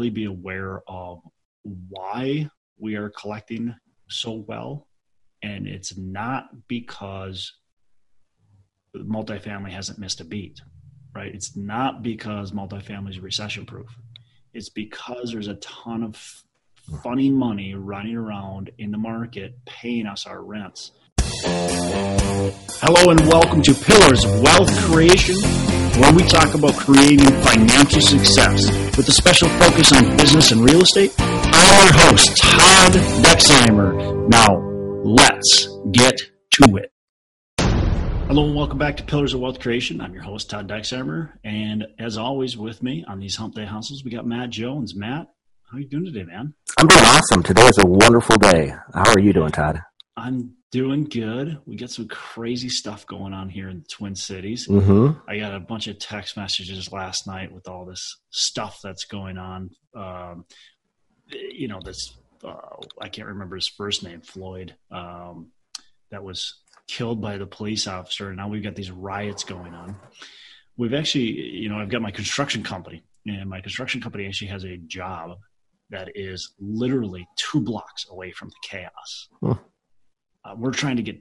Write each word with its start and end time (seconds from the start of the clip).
really 0.00 0.10
be 0.10 0.24
aware 0.24 0.80
of 0.88 1.20
why 1.62 2.48
we 2.78 2.94
are 2.96 3.10
collecting 3.10 3.74
so 4.08 4.32
well. 4.32 4.88
And 5.42 5.66
it's 5.66 5.96
not 5.96 6.68
because 6.68 7.52
multifamily 8.96 9.70
hasn't 9.70 9.98
missed 9.98 10.22
a 10.22 10.24
beat, 10.24 10.60
right? 11.14 11.34
It's 11.34 11.54
not 11.54 12.02
because 12.02 12.52
multifamily 12.52 13.10
is 13.10 13.20
recession 13.20 13.66
proof. 13.66 13.94
It's 14.54 14.70
because 14.70 15.32
there's 15.32 15.48
a 15.48 15.54
ton 15.56 16.02
of 16.02 16.42
hmm. 16.88 16.96
funny 16.98 17.30
money 17.30 17.74
running 17.74 18.16
around 18.16 18.70
in 18.78 18.90
the 18.92 18.98
market 18.98 19.54
paying 19.66 20.06
us 20.06 20.26
our 20.26 20.42
rents. 20.42 20.92
Hello 21.42 23.10
and 23.10 23.20
welcome 23.26 23.62
to 23.62 23.72
Pillars 23.72 24.24
of 24.24 24.42
Wealth 24.42 24.70
Creation, 24.80 25.36
where 26.00 26.12
we 26.12 26.22
talk 26.24 26.54
about 26.54 26.74
creating 26.76 27.28
financial 27.40 28.00
success 28.02 28.66
with 28.96 29.08
a 29.08 29.12
special 29.12 29.48
focus 29.48 29.92
on 29.92 30.16
business 30.16 30.52
and 30.52 30.62
real 30.62 30.82
estate. 30.82 31.14
I'm 31.18 31.86
your 31.86 31.94
host, 31.94 32.36
Todd 32.36 32.92
Dexheimer. 33.24 34.28
Now, 34.28 34.48
let's 35.02 35.68
get 35.92 36.16
to 36.52 36.76
it. 36.76 36.92
Hello 37.58 38.44
and 38.44 38.54
welcome 38.54 38.78
back 38.78 38.98
to 38.98 39.02
Pillars 39.02 39.32
of 39.32 39.40
Wealth 39.40 39.60
Creation. 39.60 40.00
I'm 40.00 40.12
your 40.12 40.22
host, 40.22 40.50
Todd 40.50 40.68
Dexheimer. 40.68 41.32
And 41.42 41.86
as 41.98 42.18
always, 42.18 42.56
with 42.56 42.82
me 42.82 43.04
on 43.08 43.18
these 43.18 43.36
Hump 43.36 43.54
Day 43.54 43.64
Hustles, 43.64 44.04
we 44.04 44.10
got 44.10 44.26
Matt 44.26 44.50
Jones. 44.50 44.94
Matt, 44.94 45.28
how 45.70 45.78
are 45.78 45.80
you 45.80 45.88
doing 45.88 46.04
today, 46.04 46.24
man? 46.24 46.52
I'm 46.78 46.86
doing 46.86 47.04
awesome. 47.04 47.42
Today 47.42 47.66
is 47.66 47.78
a 47.78 47.86
wonderful 47.86 48.36
day. 48.36 48.74
How 48.92 49.10
are 49.10 49.20
you 49.20 49.32
doing, 49.32 49.52
Todd? 49.52 49.80
I'm 50.16 50.56
doing 50.70 51.04
good. 51.04 51.58
We 51.66 51.76
got 51.76 51.90
some 51.90 52.08
crazy 52.08 52.68
stuff 52.68 53.06
going 53.06 53.32
on 53.32 53.48
here 53.48 53.68
in 53.68 53.80
the 53.80 53.88
Twin 53.88 54.14
Cities. 54.14 54.68
Mm-hmm. 54.68 55.18
I 55.28 55.38
got 55.38 55.54
a 55.54 55.60
bunch 55.60 55.88
of 55.88 55.98
text 55.98 56.36
messages 56.36 56.92
last 56.92 57.26
night 57.26 57.52
with 57.52 57.68
all 57.68 57.84
this 57.84 58.18
stuff 58.30 58.80
that's 58.82 59.04
going 59.04 59.36
on. 59.36 59.70
Um, 59.94 60.44
you 61.28 61.68
know, 61.68 61.80
this, 61.84 62.16
uh, 62.44 62.54
I 63.00 63.08
can't 63.08 63.28
remember 63.28 63.56
his 63.56 63.68
first 63.68 64.04
name, 64.04 64.20
Floyd, 64.20 64.74
um, 64.90 65.48
that 66.10 66.22
was 66.22 66.60
killed 66.86 67.20
by 67.20 67.36
the 67.36 67.46
police 67.46 67.86
officer. 67.86 68.28
And 68.28 68.36
now 68.36 68.48
we've 68.48 68.62
got 68.62 68.76
these 68.76 68.90
riots 68.90 69.44
going 69.44 69.74
on. 69.74 69.96
We've 70.76 70.94
actually, 70.94 71.30
you 71.30 71.68
know, 71.68 71.78
I've 71.78 71.90
got 71.90 72.02
my 72.02 72.10
construction 72.10 72.62
company, 72.62 73.04
and 73.26 73.50
my 73.50 73.60
construction 73.60 74.00
company 74.00 74.26
actually 74.26 74.48
has 74.48 74.64
a 74.64 74.76
job 74.76 75.36
that 75.90 76.10
is 76.14 76.54
literally 76.60 77.26
two 77.36 77.60
blocks 77.60 78.06
away 78.08 78.30
from 78.30 78.48
the 78.48 78.54
chaos. 78.62 79.28
Huh. 79.42 79.56
Uh, 80.44 80.54
we're 80.56 80.72
trying 80.72 80.96
to 80.96 81.02
get 81.02 81.20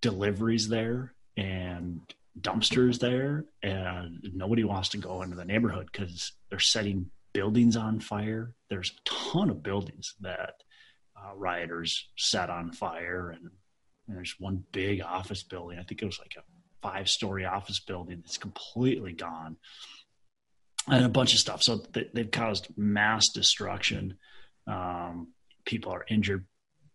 deliveries 0.00 0.68
there 0.68 1.14
and 1.36 2.00
dumpsters 2.40 2.98
there, 2.98 3.44
and 3.62 4.18
nobody 4.34 4.64
wants 4.64 4.90
to 4.90 4.98
go 4.98 5.22
into 5.22 5.36
the 5.36 5.44
neighborhood 5.44 5.88
because 5.90 6.32
they're 6.48 6.58
setting 6.58 7.10
buildings 7.32 7.76
on 7.76 8.00
fire. 8.00 8.54
There's 8.68 8.90
a 8.90 9.10
ton 9.32 9.50
of 9.50 9.62
buildings 9.62 10.14
that 10.20 10.54
uh, 11.16 11.34
rioters 11.34 12.08
set 12.16 12.50
on 12.50 12.72
fire, 12.72 13.30
and, 13.30 13.50
and 14.06 14.16
there's 14.16 14.36
one 14.38 14.64
big 14.72 15.02
office 15.02 15.42
building. 15.42 15.78
I 15.78 15.82
think 15.82 16.02
it 16.02 16.06
was 16.06 16.20
like 16.20 16.36
a 16.38 16.42
five 16.82 17.08
story 17.08 17.44
office 17.44 17.80
building 17.80 18.22
that's 18.24 18.38
completely 18.38 19.12
gone 19.12 19.56
and 20.88 21.04
a 21.04 21.08
bunch 21.08 21.32
of 21.34 21.40
stuff. 21.40 21.62
So 21.62 21.76
they, 21.92 22.08
have 22.16 22.30
caused 22.30 22.68
mass 22.76 23.28
destruction. 23.28 24.16
Um, 24.66 25.28
people 25.64 25.92
are 25.92 26.04
injured. 26.08 26.46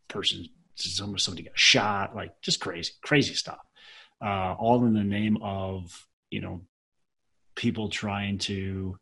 Persons, 0.08 0.50
somebody 0.76 1.44
got 1.44 1.58
shot. 1.58 2.16
Like 2.16 2.42
just 2.42 2.60
crazy, 2.60 2.92
crazy 3.02 3.34
stuff. 3.34 3.60
Uh, 4.24 4.56
all 4.58 4.86
in 4.86 4.94
the 4.94 5.04
name 5.04 5.38
of 5.42 6.08
you 6.30 6.42
know 6.42 6.62
people 7.56 7.90
trying 7.90 8.38
to 8.38 8.98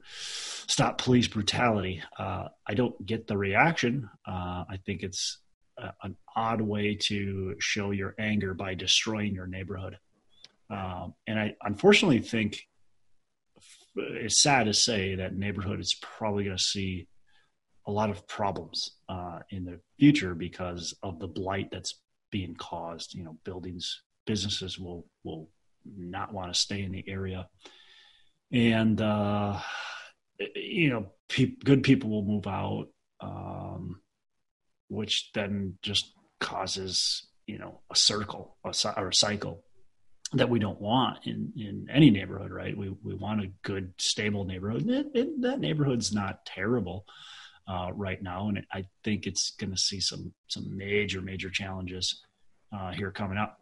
stop 0.67 0.99
police 0.99 1.27
brutality. 1.27 2.01
Uh, 2.17 2.47
I 2.67 2.73
don't 2.75 3.03
get 3.05 3.27
the 3.27 3.38
reaction. 3.38 4.09
Uh, 4.27 4.63
I 4.69 4.79
think 4.85 5.03
it's 5.03 5.39
a, 5.77 5.91
an 6.03 6.16
odd 6.35 6.61
way 6.61 6.95
to 6.95 7.55
show 7.59 7.91
your 7.91 8.16
anger 8.19 8.53
by 8.53 8.75
destroying 8.75 9.33
your 9.33 9.47
neighborhood. 9.47 9.97
Um, 10.69 11.13
and 11.28 11.39
I 11.39 11.56
unfortunately 11.62 12.19
think 12.19 12.67
it's 13.95 14.41
sad 14.41 14.66
to 14.66 14.73
say 14.73 15.16
that 15.16 15.35
neighborhood 15.35 15.79
is 15.79 15.95
probably 15.95 16.45
going 16.45 16.57
to 16.57 16.63
see 16.63 17.07
a 17.85 17.91
lot 17.91 18.09
of 18.09 18.27
problems 18.27 18.91
uh, 19.09 19.39
in 19.49 19.66
the 19.66 19.79
future 19.99 20.35
because 20.35 20.94
of 21.03 21.19
the 21.19 21.27
blight 21.27 21.69
that's 21.71 21.99
being 22.31 22.55
caused. 22.55 23.13
You 23.13 23.23
know, 23.23 23.38
buildings, 23.44 24.01
businesses 24.25 24.79
will 24.79 25.05
will 25.23 25.49
not 25.85 26.33
want 26.33 26.53
to 26.53 26.59
stay 26.59 26.81
in 26.81 26.91
the 26.91 27.03
area, 27.07 27.47
and 28.51 29.01
uh, 29.01 29.59
you 30.55 30.89
know, 30.89 31.07
pe- 31.29 31.57
good 31.63 31.83
people 31.83 32.09
will 32.09 32.25
move 32.25 32.47
out, 32.47 32.88
um, 33.19 34.01
which 34.89 35.31
then 35.33 35.77
just 35.81 36.13
causes 36.39 37.27
you 37.47 37.57
know 37.57 37.81
a 37.91 37.95
circle 37.95 38.57
a, 38.65 38.73
or 38.97 39.09
a 39.09 39.15
cycle 39.15 39.63
that 40.33 40.50
we 40.50 40.59
don't 40.59 40.81
want 40.81 41.19
in, 41.25 41.53
in 41.55 41.88
any 41.91 42.09
neighborhood, 42.09 42.51
right? 42.51 42.75
We, 42.75 42.89
we 43.03 43.13
want 43.13 43.44
a 43.44 43.51
good, 43.61 43.94
stable 44.00 44.45
neighborhood. 44.45 44.89
It, 44.89 45.07
it, 45.13 45.41
that 45.44 45.59
neighborhood's 45.59 46.11
not 46.11 46.45
terrible 46.45 47.05
uh, 47.68 47.91
right 47.94 48.22
now, 48.22 48.50
and 48.50 48.66
I 48.72 48.85
think 49.03 49.28
it's 49.28 49.51
going 49.51 49.72
to 49.72 49.78
see 49.78 50.00
some 50.00 50.34
some 50.47 50.78
major, 50.78 51.22
major 51.22 51.50
challenges 51.50 52.22
uh, 52.75 52.91
here 52.91 53.12
coming 53.12 53.38
up. 53.38 53.59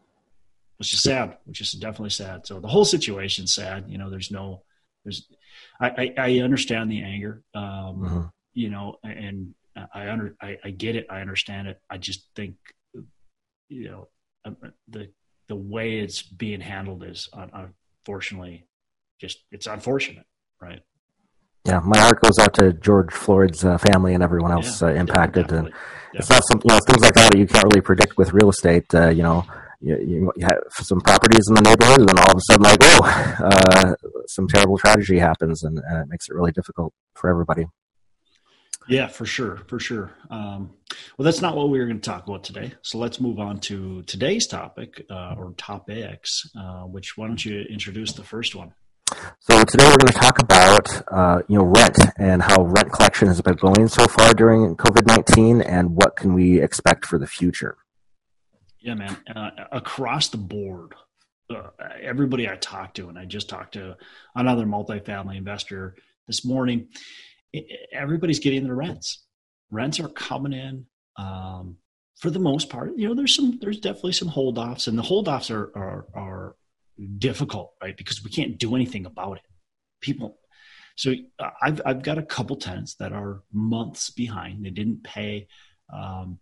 Which 0.78 0.94
is 0.94 1.04
sad, 1.04 1.38
which 1.46 1.62
is 1.62 1.74
definitely 1.74 2.10
sad. 2.10 2.48
So 2.48 2.60
the 2.60 2.68
whole 2.68 2.86
situation's 2.86 3.54
sad. 3.54 3.86
You 3.88 4.00
know, 4.00 4.10
there's 4.10 4.32
no, 4.32 4.64
there's, 5.04 5.28
I, 5.80 5.90
I, 5.90 6.14
I 6.18 6.40
understand 6.40 6.90
the 6.92 7.04
anger, 7.04 7.44
um, 7.54 7.64
mm-hmm. 7.64 8.22
you 8.56 8.72
know, 8.72 8.96
and 9.04 9.54
I 9.94 10.10
under, 10.10 10.36
I, 10.42 10.58
I 10.64 10.72
get 10.72 10.96
it, 10.96 11.06
I 11.08 11.22
understand 11.22 11.68
it. 11.68 11.80
I 11.88 12.00
just 12.00 12.26
think, 12.36 12.56
you 13.70 13.92
know, 13.92 14.08
uh, 14.44 14.70
the 14.88 15.12
the 15.50 15.56
way 15.56 16.00
it's 16.00 16.24
being 16.24 16.62
handled 16.62 17.04
is 17.04 17.30
unfortunately 17.32 18.66
just 19.20 19.44
it's 19.52 19.68
unfortunate, 19.68 20.26
right? 20.60 20.82
Yeah, 21.66 21.80
my 21.84 22.00
heart 22.00 22.22
goes 22.22 22.40
out 22.40 22.54
to 22.56 22.74
George 22.74 23.14
Floyd's 23.14 23.64
uh, 23.64 23.78
family 23.78 24.14
and 24.14 24.24
everyone 24.24 24.52
else 24.52 24.82
yeah, 24.82 24.88
uh, 24.88 24.94
impacted, 24.94 25.48
definitely. 25.48 25.72
and 25.72 26.20
it's 26.20 26.30
not 26.30 26.44
something 26.46 26.70
you 26.70 26.76
know 26.76 26.80
things 26.88 27.02
like 27.02 27.14
that 27.14 27.38
you 27.38 27.46
can't 27.46 27.66
really 27.66 27.82
predict 27.82 28.18
with 28.18 28.34
real 28.34 28.50
estate. 28.50 28.94
Uh, 28.94 29.10
you 29.10 29.22
know, 29.22 29.46
you, 29.80 29.98
you, 30.00 30.32
you, 30.36 30.46
have 30.46 30.58
some 30.72 31.00
properties 31.02 31.48
in 31.48 31.56
the 31.56 31.62
neighborhood, 31.62 32.00
and 32.00 32.10
then 32.10 32.20
all 32.20 32.32
of 32.32 32.38
a 32.38 32.42
sudden, 32.42 32.64
like, 32.64 32.80
oh, 32.82 33.36
uh, 33.44 33.96
some 34.28 34.48
terrible 34.48 34.78
tragedy 34.78 35.20
happens, 35.20 35.64
and, 35.64 35.78
and 35.78 36.02
it 36.02 36.08
makes 36.10 36.30
it 36.30 36.36
really 36.36 36.52
difficult 36.52 36.94
for 37.14 37.30
everybody. 37.30 37.66
Yeah, 38.88 39.08
for 39.08 39.26
sure, 39.26 39.58
for 39.68 39.80
sure. 39.80 40.12
Um, 40.30 40.72
well, 41.18 41.26
that's 41.26 41.42
not 41.42 41.56
what 41.56 41.70
we 41.70 41.80
were 41.80 41.86
going 41.86 42.00
to 42.00 42.10
talk 42.10 42.28
about 42.28 42.44
today. 42.44 42.74
So 42.82 42.98
let's 42.98 43.20
move 43.20 43.40
on 43.40 43.60
to 43.62 44.02
today's 44.04 44.48
topic 44.48 45.06
uh, 45.10 45.36
or 45.38 45.54
topics. 45.58 46.50
Uh, 46.58 46.84
which 46.84 47.16
why 47.16 47.28
don't 47.28 47.44
you 47.44 47.62
introduce 47.62 48.14
the 48.14 48.24
first 48.24 48.56
one? 48.56 48.74
So 49.40 49.64
today 49.64 49.86
we're 49.86 49.98
going 49.98 50.14
to 50.14 50.20
talk 50.20 50.40
about 50.40 51.04
uh, 51.12 51.42
you 51.48 51.58
know 51.58 51.66
rent 51.66 51.98
and 52.18 52.42
how 52.42 52.64
rent 52.64 52.92
collection 52.92 53.28
has 53.28 53.42
been 53.42 53.56
going 53.56 53.88
so 53.88 54.08
far 54.08 54.34
during 54.34 54.76
COVID 54.76 55.08
nineteen, 55.08 55.62
and 55.62 55.96
what 55.96 56.16
can 56.16 56.34
we 56.34 56.62
expect 56.62 57.06
for 57.06 57.18
the 57.18 57.28
future. 57.28 57.78
Yeah, 58.80 58.96
man. 58.96 59.18
Uh, 59.34 59.52
across 59.72 60.30
the 60.30 60.38
board, 60.38 60.96
uh, 61.50 61.70
everybody 62.02 62.50
I 62.50 62.56
talked 62.56 62.96
to, 62.98 63.10
and 63.10 63.18
I 63.18 63.26
just 63.26 63.50
talked 63.50 63.74
to 63.74 63.98
another 64.36 64.66
multifamily 64.66 65.38
investor 65.38 65.96
this 66.28 66.44
morning 66.46 66.88
everybody's 67.92 68.40
getting 68.40 68.64
their 68.64 68.76
rents. 68.76 69.24
Rents 69.70 70.00
are 70.00 70.10
coming 70.10 70.54
in 70.54 70.86
um, 71.18 71.78
for 72.20 72.30
the 72.30 72.40
most 72.40 72.70
part. 72.70 72.98
You 72.98 73.10
know, 73.10 73.16
there's 73.16 73.36
some, 73.36 73.58
there's 73.62 73.80
definitely 73.80 74.14
some 74.14 74.30
holdoffs, 74.30 74.88
and 74.88 74.98
the 74.98 75.04
holdoffs 75.04 75.52
are 75.52 75.72
are, 75.76 76.06
are 76.14 76.56
difficult, 77.18 77.74
right? 77.82 77.96
Because 77.96 78.24
we 78.24 78.32
can't 78.32 78.58
do 78.58 78.76
anything 78.76 79.06
about 79.06 79.38
it. 79.38 79.44
People. 80.02 80.38
So 80.96 81.14
I've 81.62 81.82
I've 81.86 82.04
got 82.04 82.18
a 82.18 82.24
couple 82.24 82.56
tenants 82.56 82.96
that 82.96 83.14
are 83.14 83.44
months 83.52 84.10
behind. 84.10 84.66
They 84.66 84.72
didn't 84.72 85.04
pay. 85.04 85.48
Um, 85.92 86.40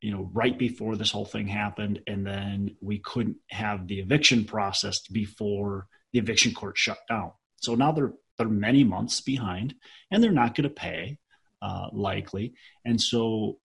you 0.00 0.10
know, 0.12 0.30
right 0.32 0.58
before 0.58 0.96
this 0.96 1.10
whole 1.10 1.26
thing 1.26 1.46
happened, 1.46 2.00
and 2.06 2.26
then 2.26 2.76
we 2.80 2.98
couldn't 2.98 3.36
have 3.50 3.86
the 3.86 4.00
eviction 4.00 4.44
processed 4.44 5.12
before 5.12 5.86
the 6.12 6.18
eviction 6.18 6.54
court 6.54 6.78
shut 6.78 6.98
down. 7.08 7.32
So 7.56 7.74
now 7.74 7.92
they're 7.92 8.14
they're 8.40 8.48
many 8.48 8.84
months 8.84 9.20
behind 9.20 9.74
and 10.10 10.24
they're 10.24 10.32
not 10.32 10.54
going 10.54 10.64
to 10.64 10.74
pay 10.74 11.18
uh, 11.60 11.88
likely 11.92 12.54
and 12.86 12.98
so 12.98 13.58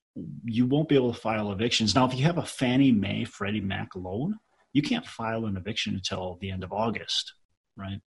you 0.44 0.66
won't 0.66 0.89
be 0.89 0.95
able 0.95 1.13
to 1.13 1.19
file 1.19 1.51
evictions 1.54 1.95
now 1.95 2.06
if 2.06 2.13
you 2.13 2.25
have 2.25 2.38
a 2.38 2.45
fannie 2.45 2.92
mae 2.92 3.24
freddie 3.24 3.62
mac 3.62 3.89
loan 3.95 4.38
you 4.75 4.81
can't 4.81 5.06
file 5.06 5.45
an 5.45 5.57
eviction 5.57 5.95
until 5.95 6.38
the 6.42 6.51
end 6.51 6.63
of 6.63 6.72
august 6.72 7.33
right? 7.77 8.00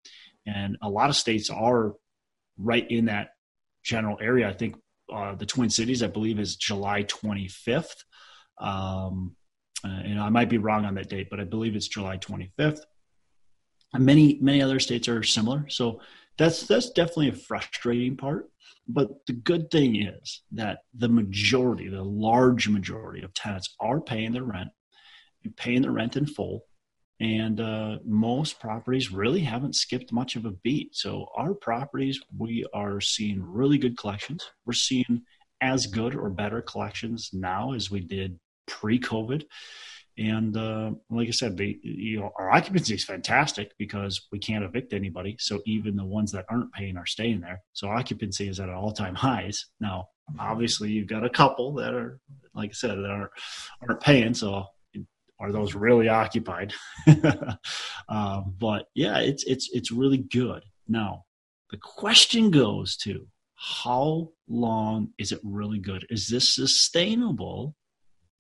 And 0.47 0.79
a 0.81 0.88
lot 0.88 1.11
of 1.11 1.17
states 1.17 1.50
are 1.50 1.93
right 2.56 2.91
in 2.91 3.05
that 3.05 3.32
general 3.85 4.17
area. 4.19 4.49
I 4.49 4.55
think 4.55 4.76
uh, 5.12 5.35
the 5.35 5.47
twin 5.47 5.70
cities 5.70 6.03
i 6.03 6.06
believe 6.06 6.38
is 6.38 6.56
july 6.56 7.03
25th 7.05 7.94
um, 8.61 9.35
and 9.82 10.20
i 10.20 10.29
might 10.29 10.50
be 10.50 10.59
wrong 10.59 10.85
on 10.85 10.97
that 10.97 11.09
date 11.09 11.29
but 11.31 11.41
i 11.41 11.44
believe 11.44 11.75
it's 11.75 11.88
july 11.88 12.19
25th 12.19 12.81
and 13.94 14.05
many 14.05 14.38
many 14.41 14.62
other 14.62 14.81
states 14.81 15.09
are 15.09 15.23
similar. 15.23 15.69
So 15.69 16.00
that's 16.37 16.67
that's 16.67 16.91
definitely 16.91 17.31
a 17.31 17.32
frustrating 17.32 18.17
part. 18.17 18.50
But 18.87 19.26
the 19.26 19.32
good 19.32 19.70
thing 19.70 20.03
is 20.03 20.43
that 20.53 20.81
the 20.94 21.09
majority, 21.09 21.88
the 21.88 22.03
large 22.03 22.69
majority 22.69 23.23
of 23.23 23.35
tenants 23.35 23.75
are 23.81 24.00
paying 24.00 24.32
their 24.32 24.44
rent, 24.44 24.69
paying 25.56 25.83
the 25.83 25.91
rent 25.91 26.17
in 26.17 26.27
full, 26.27 26.65
and 27.21 27.61
uh, 27.61 27.99
most 28.05 28.61
properties 28.61 29.11
really 29.12 29.41
haven't 29.41 29.75
skipped 29.75 30.12
much 30.12 30.37
of 30.37 30.45
a 30.45 30.50
beat. 30.50 30.95
So 30.95 31.27
our 31.37 31.55
properties, 31.55 32.21
we 32.37 32.65
are 32.73 33.00
seeing 33.00 33.43
really 33.43 33.79
good 33.79 33.97
collections. 33.97 34.50
We're 34.65 34.73
seeing 34.75 35.23
as 35.61 35.87
good 35.87 36.15
or 36.15 36.31
better 36.31 36.62
collections 36.62 37.31
now 37.33 37.73
as 37.73 37.91
we 37.91 38.00
did 38.00 38.39
pre-COVID. 38.69 39.45
And 40.17 40.56
uh, 40.56 40.93
like 41.11 41.29
I 41.29 41.33
said, 41.33 41.56
they, 41.56 41.79
you 41.83 42.21
know, 42.21 42.33
our 42.37 42.51
occupancy 42.51 42.94
is 42.94 43.05
fantastic 43.05 43.73
because 43.79 44.27
we 44.33 44.39
can't 44.41 44.65
evict 44.65 44.93
anybody. 44.93 45.37
So 45.39 45.61
even 45.65 45.94
the 45.94 46.05
ones 46.05 46.33
that 46.33 46.44
aren't 46.49 46.73
paying 46.73 46.97
are 46.97 47.06
staying 47.06 47.41
there. 47.41 47.62
So 47.73 47.89
occupancy 47.89 48.49
is 48.49 48.59
at 48.59 48.69
all-time 48.69 49.15
highs. 49.15 49.67
Now, 49.81 50.09
obviously, 50.39 50.91
you've 50.91 51.06
got 51.06 51.25
a 51.25 51.31
couple 51.31 51.75
that 51.75 51.94
are, 51.94 52.19
like 52.53 52.71
I 52.71 52.73
said, 52.73 52.99
that 52.99 53.11
aren't 53.11 53.31
aren't 53.81 54.01
paying. 54.01 54.35
So 54.35 54.67
are 55.40 55.52
those 55.52 55.75
really 55.75 56.08
occupied? 56.08 56.73
um, 58.08 58.55
but 58.58 58.87
yeah, 58.94 59.19
it's 59.19 59.44
it's 59.44 59.70
it's 59.73 59.93
really 59.93 60.19
good. 60.19 60.64
Now, 60.88 61.25
the 61.70 61.76
question 61.76 62.50
goes 62.50 62.96
to 62.99 63.26
how 63.55 64.31
long 64.49 65.11
is 65.19 65.32
it 65.32 65.40
really 65.43 65.79
good? 65.79 66.06
Is 66.11 66.29
this 66.29 66.55
sustainable? 66.55 67.75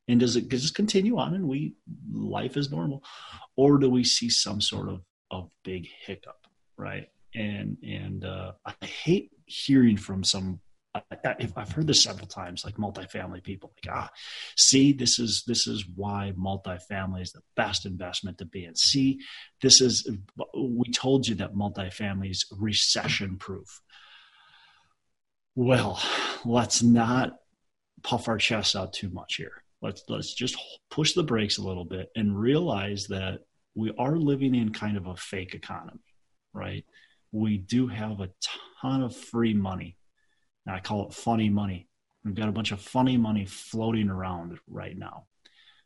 And 0.06 0.20
does 0.20 0.36
it 0.36 0.48
just 0.48 0.74
continue 0.74 1.18
on 1.18 1.34
and 1.34 1.46
we 1.46 1.74
life 2.10 2.56
is 2.56 2.70
normal? 2.70 3.02
Or 3.56 3.78
do 3.78 3.90
we 3.90 4.04
see 4.04 4.30
some 4.30 4.60
sort 4.60 4.88
of, 4.88 5.02
of 5.30 5.50
big 5.64 5.86
hiccup? 6.06 6.46
Right. 6.78 7.08
And 7.34 7.76
and 7.82 8.24
uh, 8.24 8.52
I 8.64 8.72
hate 8.86 9.32
hearing 9.44 9.96
from 9.98 10.24
some 10.24 10.60
I've 10.94 11.72
heard 11.72 11.86
this 11.86 12.02
several 12.02 12.26
times, 12.26 12.64
like 12.64 12.76
multifamily 12.76 13.42
people, 13.42 13.72
like 13.84 13.94
ah, 13.94 14.10
see, 14.56 14.92
this 14.92 15.18
is 15.18 15.44
this 15.46 15.66
is 15.66 15.84
why 15.94 16.32
multifamily 16.36 17.22
is 17.22 17.32
the 17.32 17.42
best 17.56 17.86
investment 17.86 18.38
to 18.38 18.44
be 18.44 18.64
in. 18.64 18.74
See, 18.74 19.20
this 19.60 19.80
is 19.80 20.10
we 20.54 20.90
told 20.90 21.28
you 21.28 21.36
that 21.36 21.54
multifamily 21.54 22.30
is 22.30 22.46
recession 22.58 23.36
proof. 23.36 23.80
Well, 25.54 26.00
let's 26.44 26.82
not 26.82 27.36
puff 28.02 28.28
our 28.28 28.38
chests 28.38 28.74
out 28.74 28.92
too 28.92 29.10
much 29.10 29.36
here. 29.36 29.62
Let's 29.82 30.02
let's 30.08 30.34
just 30.34 30.56
push 30.90 31.12
the 31.12 31.22
brakes 31.22 31.58
a 31.58 31.62
little 31.64 31.84
bit 31.84 32.08
and 32.16 32.38
realize 32.38 33.06
that 33.08 33.40
we 33.74 33.92
are 33.98 34.16
living 34.16 34.54
in 34.54 34.72
kind 34.72 34.96
of 34.96 35.06
a 35.06 35.16
fake 35.16 35.54
economy, 35.54 36.00
right? 36.52 36.84
We 37.30 37.58
do 37.58 37.86
have 37.88 38.20
a 38.20 38.30
ton 38.80 39.02
of 39.02 39.14
free 39.14 39.54
money. 39.54 39.97
And 40.68 40.76
I 40.76 40.80
call 40.80 41.06
it 41.06 41.14
funny 41.14 41.48
money. 41.48 41.88
We've 42.24 42.34
got 42.34 42.50
a 42.50 42.52
bunch 42.52 42.72
of 42.72 42.80
funny 42.80 43.16
money 43.16 43.46
floating 43.46 44.10
around 44.10 44.58
right 44.68 44.96
now. 44.96 45.24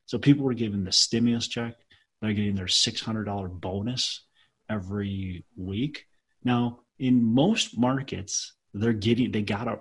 So 0.07 0.19
people 0.19 0.45
were 0.45 0.55
given 0.55 0.83
the 0.83 0.91
stimulus 0.91 1.47
check. 1.47 1.75
They're 2.21 2.33
getting 2.33 2.57
their 2.57 2.67
$600 2.67 3.61
bonus 3.61 4.25
every 4.69 5.45
week. 5.57 6.07
Now, 6.43 6.81
in 6.99 7.23
most 7.23 7.79
markets, 7.79 8.55
they're 8.75 8.93
getting, 8.93 9.31
they 9.31 9.43
got 9.43 9.69
a, 9.69 9.79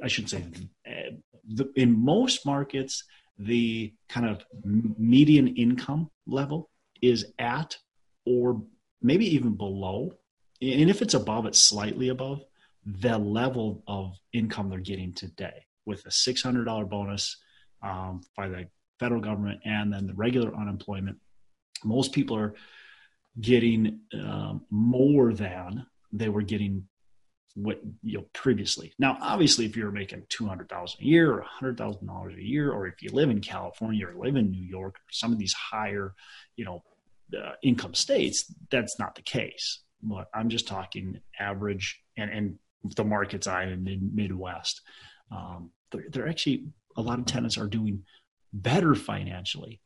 I 0.00 0.06
shouldn't 0.06 0.30
say, 0.30 0.44
the, 1.48 1.72
in 1.74 1.98
most 1.98 2.46
markets, 2.46 3.02
the 3.40 3.92
kind 4.08 4.28
of 4.28 4.44
median 4.64 5.48
income 5.56 6.08
level 6.28 6.70
is 7.02 7.26
at 7.40 7.76
or 8.24 8.62
maybe 9.02 9.26
even 9.34 9.56
below. 9.56 10.12
And 10.62 10.88
if 10.88 11.02
it's 11.02 11.14
above, 11.14 11.46
it's 11.46 11.58
slightly 11.58 12.10
above 12.10 12.42
the 12.86 13.18
level 13.18 13.82
of 13.88 14.14
income 14.32 14.70
they're 14.70 14.78
getting 14.78 15.12
today 15.12 15.66
with 15.84 16.04
a 16.06 16.10
$600 16.10 16.88
bonus 16.88 17.36
um, 17.82 18.20
by 18.36 18.48
the 18.48 18.66
federal 18.98 19.20
government 19.20 19.60
and 19.64 19.92
then 19.92 20.06
the 20.06 20.14
regular 20.14 20.54
unemployment. 20.54 21.18
Most 21.84 22.12
people 22.12 22.36
are 22.36 22.54
getting 23.40 24.00
um, 24.14 24.62
more 24.70 25.32
than 25.34 25.86
they 26.12 26.28
were 26.28 26.42
getting 26.42 26.88
what 27.54 27.80
you 28.02 28.18
know 28.18 28.24
previously. 28.34 28.92
Now, 28.98 29.16
obviously, 29.20 29.64
if 29.64 29.76
you're 29.76 29.90
making 29.90 30.24
two 30.28 30.46
hundred 30.46 30.68
thousand 30.68 31.00
a 31.00 31.04
year 31.04 31.32
or 31.32 31.42
hundred 31.42 31.78
thousand 31.78 32.06
dollars 32.06 32.34
a 32.36 32.42
year, 32.42 32.70
or 32.70 32.86
if 32.86 33.02
you 33.02 33.10
live 33.10 33.30
in 33.30 33.40
California 33.40 34.06
or 34.06 34.14
live 34.14 34.36
in 34.36 34.50
New 34.50 34.64
York 34.64 34.96
or 34.96 35.10
some 35.10 35.32
of 35.32 35.38
these 35.38 35.54
higher, 35.54 36.14
you 36.56 36.64
know, 36.64 36.82
uh, 37.36 37.52
income 37.62 37.94
states, 37.94 38.52
that's 38.70 38.98
not 38.98 39.14
the 39.14 39.22
case. 39.22 39.80
But 40.02 40.28
I'm 40.34 40.50
just 40.50 40.68
talking 40.68 41.18
average 41.38 42.00
and 42.16 42.30
and 42.30 42.58
the 42.96 43.04
markets 43.04 43.46
I 43.46 43.64
in 43.64 43.84
the 43.84 43.98
Midwest. 44.00 44.82
Um, 45.30 45.70
they're, 45.90 46.04
they're 46.10 46.28
actually 46.28 46.66
a 46.96 47.02
lot 47.02 47.18
of 47.18 47.26
tenants 47.26 47.58
are 47.58 47.66
doing 47.66 48.04
better 48.52 48.94
financially 48.94 49.80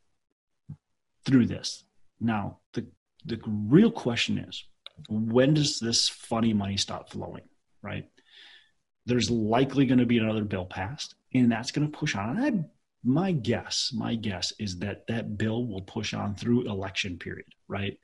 through 1.24 1.46
this. 1.46 1.84
Now, 2.20 2.58
the 2.74 2.86
the 3.24 3.40
real 3.46 3.90
question 3.90 4.38
is, 4.38 4.64
when 5.08 5.54
does 5.54 5.78
this 5.78 6.08
funny 6.08 6.52
money 6.52 6.76
stop 6.76 7.10
flowing? 7.10 7.42
right? 7.82 8.04
There's 9.06 9.30
likely 9.30 9.86
going 9.86 9.98
to 9.98 10.06
be 10.06 10.18
another 10.18 10.44
bill 10.44 10.66
passed, 10.66 11.14
and 11.34 11.50
that's 11.50 11.70
going 11.70 11.90
to 11.90 11.98
push 11.98 12.14
on. 12.14 12.38
I, 12.38 12.64
my 13.02 13.32
guess, 13.32 13.92
my 13.94 14.14
guess 14.14 14.52
is 14.58 14.78
that 14.80 15.06
that 15.08 15.38
bill 15.38 15.66
will 15.66 15.82
push 15.82 16.12
on 16.12 16.34
through 16.34 16.68
election 16.68 17.18
period, 17.18 17.46
right? 17.66 17.98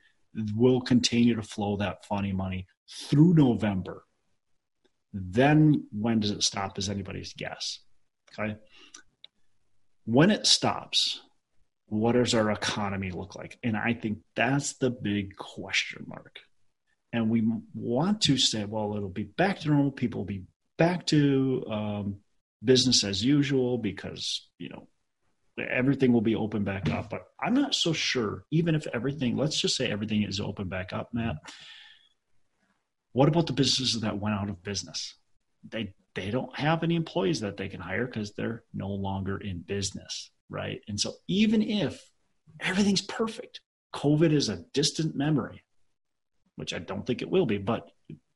Will 0.55 0.81
continue 0.81 1.35
to 1.35 1.43
flow 1.43 1.77
that 1.77 2.05
funny 2.05 2.33
money 2.33 2.65
through 2.89 3.35
November. 3.35 4.03
Then 5.19 5.87
when 5.91 6.19
does 6.19 6.31
it 6.31 6.43
stop 6.43 6.77
is 6.77 6.89
anybody's 6.89 7.33
guess. 7.33 7.79
Okay. 8.37 8.55
When 10.05 10.31
it 10.31 10.45
stops, 10.45 11.21
what 11.87 12.13
does 12.13 12.33
our 12.33 12.51
economy 12.51 13.11
look 13.11 13.35
like? 13.35 13.57
And 13.63 13.75
I 13.75 13.93
think 13.93 14.19
that's 14.35 14.73
the 14.73 14.89
big 14.89 15.35
question 15.37 16.05
mark 16.07 16.39
and 17.13 17.29
we 17.29 17.47
want 17.73 18.21
to 18.21 18.37
say, 18.37 18.65
well, 18.65 18.95
it'll 18.95 19.09
be 19.09 19.23
back 19.23 19.59
to 19.59 19.69
normal. 19.69 19.91
People 19.91 20.21
will 20.21 20.25
be 20.25 20.43
back 20.77 21.05
to 21.07 21.63
um, 21.69 22.17
business 22.63 23.03
as 23.03 23.23
usual 23.23 23.77
because 23.77 24.47
you 24.59 24.69
know 24.69 24.87
everything 25.57 26.13
will 26.13 26.21
be 26.21 26.35
open 26.35 26.63
back 26.63 26.89
up. 26.89 27.09
But 27.09 27.23
I'm 27.41 27.53
not 27.53 27.75
so 27.75 27.93
sure. 27.93 28.43
Even 28.51 28.75
if 28.75 28.87
everything, 28.93 29.37
let's 29.37 29.59
just 29.59 29.75
say 29.75 29.89
everything 29.89 30.23
is 30.23 30.39
open 30.39 30.67
back 30.67 30.93
up, 30.93 31.09
Matt. 31.13 31.37
What 33.17 33.29
about 33.29 33.47
the 33.47 33.53
businesses 33.53 34.01
that 34.01 34.19
went 34.19 34.35
out 34.35 34.47
of 34.47 34.61
business? 34.61 35.15
They 35.67 35.95
they 36.13 36.29
don't 36.29 36.55
have 36.55 36.83
any 36.83 36.95
employees 36.95 37.39
that 37.39 37.57
they 37.57 37.67
can 37.67 37.79
hire 37.79 38.05
because 38.05 38.33
they're 38.33 38.63
no 38.75 38.89
longer 38.89 39.39
in 39.39 39.61
business, 39.61 40.29
right? 40.49 40.81
And 40.87 40.99
so 40.99 41.13
even 41.27 41.63
if 41.63 41.99
everything's 42.59 43.01
perfect, 43.01 43.61
COVID 43.95 44.31
is 44.31 44.49
a 44.49 44.63
distant 44.71 45.15
memory 45.15 45.63
which 46.57 46.75
I 46.75 46.79
don't 46.79 47.07
think 47.07 47.23
it 47.23 47.31
will 47.31 47.47
be. 47.47 47.57
But 47.57 47.89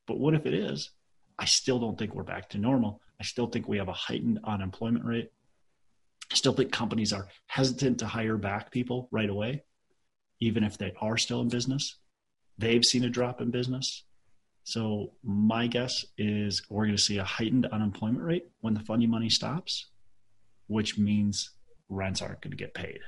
but 0.07 0.17
what 0.17 0.33
if 0.33 0.47
it 0.47 0.55
is? 0.55 0.89
I 1.37 1.45
still 1.45 1.77
don't 1.77 1.99
think 1.99 2.15
we're 2.15 2.23
back 2.23 2.49
to 2.49 2.57
normal. 2.57 3.01
I 3.19 3.23
still 3.23 3.45
think 3.45 3.67
we 3.67 3.77
have 3.77 3.87
a 3.87 3.93
heightened 3.93 4.39
unemployment 4.43 5.05
rate. 5.05 5.29
I 6.31 6.35
still 6.35 6.53
think 6.53 6.71
companies 6.71 7.13
are 7.13 7.27
hesitant 7.45 7.99
to 7.99 8.07
hire 8.07 8.37
back 8.37 8.71
people 8.71 9.09
right 9.11 9.29
away, 9.29 9.63
even 10.39 10.63
if 10.63 10.79
they 10.79 10.93
are 10.99 11.17
still 11.17 11.41
in 11.41 11.49
business. 11.49 11.99
They've 12.57 12.83
seen 12.83 13.03
a 13.03 13.09
drop 13.09 13.41
in 13.41 13.51
business. 13.51 14.05
So 14.63 15.13
my 15.23 15.67
guess 15.67 15.93
is 16.17 16.61
we're 16.69 16.85
going 16.85 16.97
to 16.97 17.01
see 17.01 17.17
a 17.17 17.23
heightened 17.23 17.65
unemployment 17.65 18.23
rate 18.23 18.45
when 18.61 18.73
the 18.73 18.79
funny 18.81 19.07
money 19.07 19.29
stops, 19.29 19.89
which 20.67 20.97
means 20.97 21.51
rents 21.89 22.21
aren't 22.21 22.41
going 22.41 22.51
to 22.51 22.57
get 22.57 22.73
paid. 22.73 22.99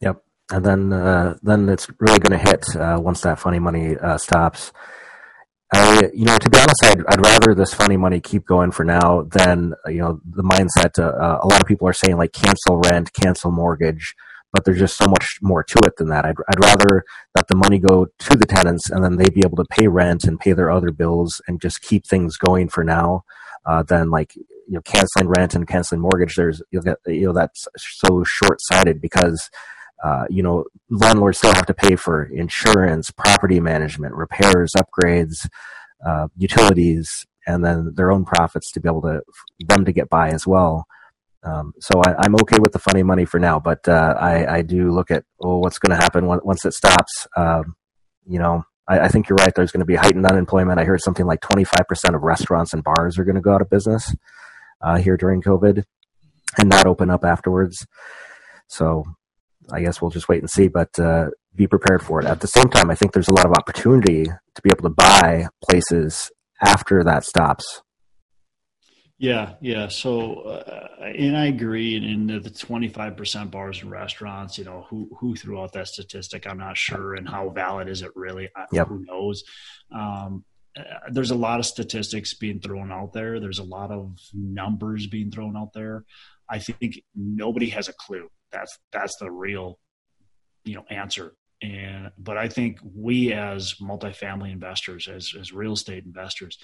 Yep 0.00 0.22
and 0.50 0.64
then 0.64 0.92
uh, 0.92 1.36
then 1.42 1.68
it's 1.68 1.88
really 1.98 2.18
going 2.18 2.38
to 2.38 2.50
hit 2.50 2.64
uh, 2.76 2.98
once 3.00 3.20
that 3.22 3.38
funny 3.38 3.58
money 3.58 3.96
uh, 3.96 4.18
stops. 4.18 4.72
I, 5.72 6.10
you 6.12 6.24
know, 6.24 6.36
to 6.36 6.50
be 6.50 6.58
honest, 6.58 6.84
I'd, 6.84 7.06
I'd 7.08 7.24
rather 7.24 7.54
this 7.54 7.72
funny 7.72 7.96
money 7.96 8.20
keep 8.20 8.44
going 8.44 8.72
for 8.72 8.84
now 8.84 9.22
than 9.22 9.74
you 9.86 9.98
know 9.98 10.20
the 10.28 10.42
mindset. 10.42 10.98
Uh, 10.98 11.38
a 11.40 11.46
lot 11.46 11.60
of 11.60 11.66
people 11.66 11.86
are 11.88 11.92
saying 11.92 12.16
like 12.16 12.32
cancel 12.32 12.80
rent, 12.80 13.12
cancel 13.12 13.52
mortgage, 13.52 14.14
but 14.52 14.64
there's 14.64 14.78
just 14.78 14.96
so 14.96 15.06
much 15.06 15.38
more 15.42 15.62
to 15.62 15.78
it 15.84 15.96
than 15.96 16.08
that. 16.08 16.24
I'd, 16.24 16.36
I'd 16.48 16.64
rather 16.64 17.04
that 17.34 17.48
the 17.48 17.56
money 17.56 17.78
go 17.78 18.06
to 18.06 18.36
the 18.36 18.46
tenants 18.46 18.90
and 18.90 19.04
then 19.04 19.16
they 19.16 19.30
be 19.30 19.42
able 19.44 19.56
to 19.56 19.64
pay 19.70 19.88
rent 19.88 20.24
and 20.24 20.40
pay 20.40 20.52
their 20.52 20.70
other 20.70 20.90
bills 20.90 21.40
and 21.46 21.60
just 21.60 21.82
keep 21.82 22.06
things 22.06 22.36
going 22.36 22.68
for 22.68 22.84
now 22.84 23.24
uh, 23.66 23.82
than 23.82 24.10
like 24.10 24.34
you 24.36 24.74
know 24.74 24.82
canceling 24.82 25.28
rent 25.28 25.54
and 25.54 25.68
canceling 25.68 26.00
mortgage. 26.00 26.36
There's 26.36 26.62
you 26.70 26.80
know, 26.84 26.96
you 27.06 27.26
know 27.26 27.32
that's 27.32 27.68
so 27.76 28.24
short 28.24 28.58
sighted 28.60 29.00
because 29.00 29.50
uh, 30.02 30.24
you 30.30 30.42
know, 30.42 30.64
landlords 30.88 31.38
still 31.38 31.52
have 31.52 31.66
to 31.66 31.74
pay 31.74 31.94
for 31.94 32.24
insurance, 32.24 33.10
property 33.10 33.60
management, 33.60 34.14
repairs, 34.14 34.72
upgrades, 34.74 35.46
uh, 36.06 36.28
utilities, 36.38 37.26
and 37.46 37.64
then 37.64 37.92
their 37.94 38.10
own 38.10 38.24
profits 38.24 38.72
to 38.72 38.80
be 38.80 38.88
able 38.88 39.02
to 39.02 39.22
them 39.66 39.84
to 39.84 39.92
get 39.92 40.08
by 40.08 40.30
as 40.30 40.46
well. 40.46 40.86
Um, 41.42 41.72
so 41.80 42.02
I, 42.04 42.26
am 42.26 42.34
okay 42.42 42.58
with 42.60 42.72
the 42.72 42.78
funny 42.78 43.02
money 43.02 43.24
for 43.24 43.40
now, 43.40 43.58
but 43.58 43.88
uh, 43.88 44.14
I, 44.18 44.56
I, 44.56 44.62
do 44.62 44.90
look 44.90 45.10
at 45.10 45.24
oh, 45.42 45.58
what's 45.58 45.78
going 45.78 45.96
to 45.96 46.02
happen 46.02 46.26
once 46.26 46.66
it 46.66 46.74
stops. 46.74 47.26
Um, 47.34 47.76
you 48.26 48.38
know, 48.38 48.64
I, 48.86 49.00
I 49.00 49.08
think 49.08 49.28
you're 49.28 49.36
right. 49.36 49.54
There's 49.54 49.72
going 49.72 49.80
to 49.80 49.86
be 49.86 49.94
heightened 49.94 50.26
unemployment. 50.26 50.78
I 50.78 50.84
heard 50.84 51.00
something 51.00 51.24
like 51.24 51.40
25% 51.40 52.14
of 52.14 52.22
restaurants 52.22 52.74
and 52.74 52.84
bars 52.84 53.18
are 53.18 53.24
going 53.24 53.36
to 53.36 53.40
go 53.40 53.54
out 53.54 53.62
of 53.62 53.70
business 53.70 54.14
uh, 54.82 54.98
here 54.98 55.16
during 55.16 55.40
COVID 55.40 55.84
and 56.58 56.68
not 56.68 56.86
open 56.86 57.08
up 57.08 57.24
afterwards. 57.24 57.86
So 58.68 59.04
I 59.72 59.80
guess 59.80 60.02
we'll 60.02 60.10
just 60.10 60.28
wait 60.28 60.40
and 60.40 60.50
see, 60.50 60.68
but 60.68 60.98
uh, 60.98 61.28
be 61.54 61.66
prepared 61.66 62.02
for 62.02 62.20
it. 62.20 62.26
At 62.26 62.40
the 62.40 62.48
same 62.48 62.68
time, 62.68 62.90
I 62.90 62.94
think 62.94 63.12
there's 63.12 63.28
a 63.28 63.34
lot 63.34 63.46
of 63.46 63.52
opportunity 63.52 64.24
to 64.24 64.62
be 64.62 64.70
able 64.70 64.88
to 64.88 64.94
buy 64.94 65.46
places 65.68 66.30
after 66.62 67.02
that 67.04 67.24
stops. 67.24 67.82
Yeah, 69.20 69.56
yeah. 69.60 69.88
So, 69.88 70.40
uh, 70.40 71.04
and 71.04 71.36
I 71.36 71.48
agree. 71.48 71.94
And 71.94 72.30
in 72.30 72.42
the 72.42 72.48
twenty-five 72.48 73.18
percent 73.18 73.50
bars 73.50 73.82
and 73.82 73.90
restaurants, 73.90 74.56
you 74.56 74.64
know, 74.64 74.86
who 74.88 75.10
who 75.20 75.36
threw 75.36 75.60
out 75.60 75.74
that 75.74 75.88
statistic? 75.88 76.46
I'm 76.46 76.56
not 76.56 76.78
sure, 76.78 77.14
and 77.14 77.28
how 77.28 77.50
valid 77.50 77.86
is 77.86 78.00
it 78.00 78.12
really? 78.16 78.48
Yep. 78.72 78.88
Who 78.88 79.04
knows? 79.04 79.44
Um, 79.94 80.42
uh, 80.74 80.84
there's 81.10 81.32
a 81.32 81.36
lot 81.36 81.58
of 81.60 81.66
statistics 81.66 82.32
being 82.32 82.60
thrown 82.60 82.90
out 82.90 83.12
there. 83.12 83.40
There's 83.40 83.58
a 83.58 83.62
lot 83.62 83.90
of 83.90 84.16
numbers 84.32 85.06
being 85.06 85.30
thrown 85.30 85.54
out 85.54 85.74
there. 85.74 86.06
I 86.48 86.58
think 86.58 87.02
nobody 87.14 87.68
has 87.68 87.90
a 87.90 87.92
clue. 87.92 88.30
That's 88.50 88.78
that's 88.90 89.18
the 89.20 89.30
real, 89.30 89.78
you 90.64 90.76
know, 90.76 90.86
answer. 90.88 91.34
And 91.60 92.10
but 92.16 92.38
I 92.38 92.48
think 92.48 92.78
we 92.82 93.34
as 93.34 93.74
multifamily 93.82 94.50
investors, 94.50 95.08
as 95.08 95.34
as 95.38 95.52
real 95.52 95.74
estate 95.74 96.04
investors, 96.06 96.56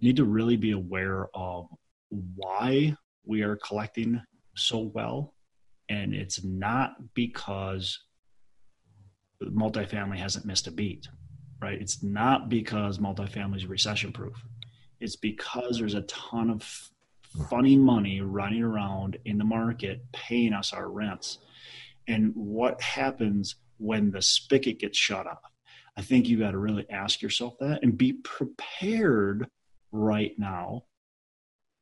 need 0.00 0.16
to 0.16 0.24
really 0.24 0.56
be 0.56 0.72
aware 0.72 1.28
of 1.34 1.66
why 2.08 2.96
we 3.24 3.42
are 3.42 3.56
collecting 3.56 4.20
so 4.56 4.78
well. 4.78 5.34
And 5.88 6.14
it's 6.14 6.44
not 6.44 6.92
because 7.14 7.98
multifamily 9.42 10.16
hasn't 10.16 10.44
missed 10.44 10.66
a 10.66 10.70
beat, 10.70 11.08
right? 11.60 11.80
It's 11.80 12.02
not 12.02 12.48
because 12.48 12.98
multifamily 12.98 13.56
is 13.56 13.66
recession 13.66 14.12
proof. 14.12 14.42
It's 15.00 15.16
because 15.16 15.78
there's 15.78 15.94
a 15.94 16.02
ton 16.02 16.50
of 16.50 16.90
funny 17.48 17.76
money 17.76 18.20
running 18.20 18.62
around 18.62 19.16
in 19.24 19.38
the 19.38 19.44
market 19.44 20.02
paying 20.12 20.52
us 20.52 20.72
our 20.72 20.90
rents. 20.90 21.38
And 22.06 22.32
what 22.34 22.80
happens 22.80 23.56
when 23.78 24.10
the 24.10 24.22
spigot 24.22 24.80
gets 24.80 24.98
shut 24.98 25.26
off? 25.26 25.38
I 25.96 26.02
think 26.02 26.28
you 26.28 26.38
got 26.38 26.52
to 26.52 26.58
really 26.58 26.88
ask 26.90 27.22
yourself 27.22 27.54
that 27.60 27.80
and 27.82 27.96
be 27.96 28.14
prepared 28.14 29.48
right 29.92 30.32
now 30.38 30.84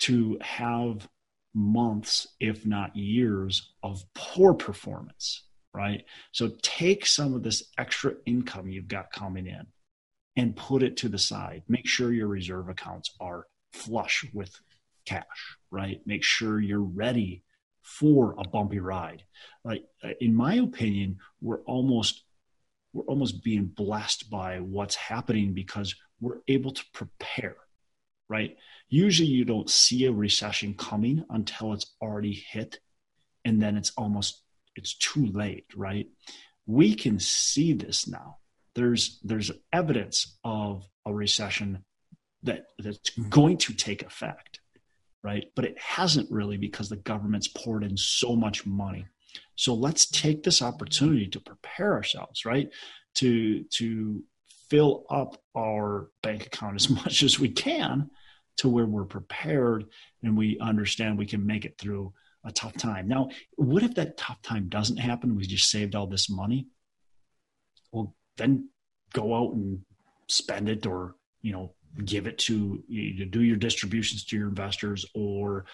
to 0.01 0.39
have 0.41 1.09
months, 1.55 2.29
if 2.41 2.65
not 2.65 2.95
years, 2.97 3.73
of 3.83 4.05
poor 4.15 4.55
performance, 4.55 5.45
right? 5.75 6.05
So 6.33 6.51
take 6.63 7.05
some 7.07 7.35
of 7.35 7.43
this 7.43 7.65
extra 7.79 8.15
income 8.27 8.69
you've 8.69 8.89
got 8.89 9.13
coming 9.13 9.47
in 9.47 9.67
and 10.37 10.57
put 10.57 10.83
it 10.83 10.97
to 10.99 11.09
the 11.09 11.19
side. 11.19 11.63
Make 11.69 11.87
sure 11.87 12.13
your 12.13 12.29
reserve 12.29 12.69
accounts 12.69 13.11
are 13.21 13.47
flush 13.73 14.25
with 14.33 14.55
cash, 15.05 15.57
right? 15.71 16.01
Make 16.07 16.23
sure 16.23 16.61
you're 16.61 16.81
ready 16.81 17.43
for 17.83 18.35
a 18.39 18.47
bumpy 18.47 18.79
ride. 18.79 19.25
Like 19.65 19.85
uh, 20.05 20.11
in 20.21 20.35
my 20.35 20.55
opinion, 20.55 21.19
we're 21.41 21.63
almost 21.63 22.25
we're 22.93 23.05
almost 23.05 23.43
being 23.43 23.67
blessed 23.67 24.31
by 24.31 24.61
what's 24.61 24.95
happening 24.95 25.53
because 25.53 25.95
we're 26.21 26.39
able 26.49 26.73
to 26.73 26.85
prepare 26.93 27.57
right? 28.29 28.57
Usually 28.89 29.29
you 29.29 29.45
don't 29.45 29.71
see 29.71 30.07
a 30.07 30.13
recession 30.13 30.75
coming 30.75 31.25
until 31.31 31.73
it's 31.73 31.95
already 32.01 32.33
hit 32.33 32.81
and 33.45 33.61
then 33.63 33.77
it's 33.77 33.93
almost 33.97 34.43
it's 34.77 34.97
too 34.99 35.27
late, 35.27 35.67
right? 35.75 36.07
We 36.67 36.95
can 36.95 37.19
see 37.19 37.73
this 37.73 38.07
now. 38.07 38.37
There's 38.75 39.19
there's 39.23 39.51
evidence 39.73 40.39
of 40.45 40.87
a 41.07 41.13
recession 41.13 41.85
that 42.43 42.67
that's 42.79 43.11
going 43.11 43.57
to 43.59 43.75
take 43.75 44.03
effect, 44.03 44.61
right? 45.23 45.47
But 45.57 45.65
it 45.65 45.79
hasn't 45.79 46.31
really 46.31 46.57
because 46.57 46.89
the 46.89 46.97
government's 46.97 47.49
poured 47.49 47.85
in 47.85 47.97
so 47.97 48.37
much 48.37 48.67
money. 48.67 49.07
So 49.57 49.75
let's 49.75 50.09
take 50.09 50.43
this 50.43 50.63
opportunity 50.63 51.27
to 51.29 51.41
prepare 51.41 51.95
ourselves, 51.95 52.45
right? 52.45 52.71
To 53.17 53.65
to 53.65 54.23
fill 54.71 55.05
up 55.11 55.41
our 55.57 56.11
bank 56.23 56.47
account 56.47 56.77
as 56.77 56.91
much 57.05 57.23
as 57.23 57.39
we 57.39 57.49
can 57.49 58.11
to 58.59 58.69
where 58.69 58.87
we're 58.87 59.05
prepared 59.05 59.87
and 60.23 60.37
we 60.37 60.59
understand 60.61 61.17
we 61.17 61.27
can 61.27 61.47
make 61.47 61.65
it 61.65 61.79
through 61.79 62.13
a 62.45 62.53
tough 62.53 62.77
time. 62.77 63.09
Now, 63.09 63.29
what 63.57 63.83
if 63.83 63.95
that 63.95 64.17
tough 64.17 64.41
time 64.43 64.69
doesn't 64.69 64.97
happen? 64.97 65.37
We 65.37 65.47
just 65.47 65.71
saved 65.71 65.95
all 65.95 66.07
this 66.07 66.29
money. 66.31 66.67
Well, 67.93 68.15
then 68.37 68.69
go 69.13 69.35
out 69.35 69.55
and 69.55 69.81
spend 70.29 70.69
it 70.69 70.87
or, 70.87 71.15
you 71.43 71.53
know, 71.53 71.75
give 72.05 72.27
it 72.27 72.39
to 72.39 72.83
you 72.87 73.25
do 73.25 73.43
your 73.43 73.57
distributions 73.57 74.25
to 74.27 74.37
your 74.37 74.49
investors 74.49 75.07
or 75.15 75.65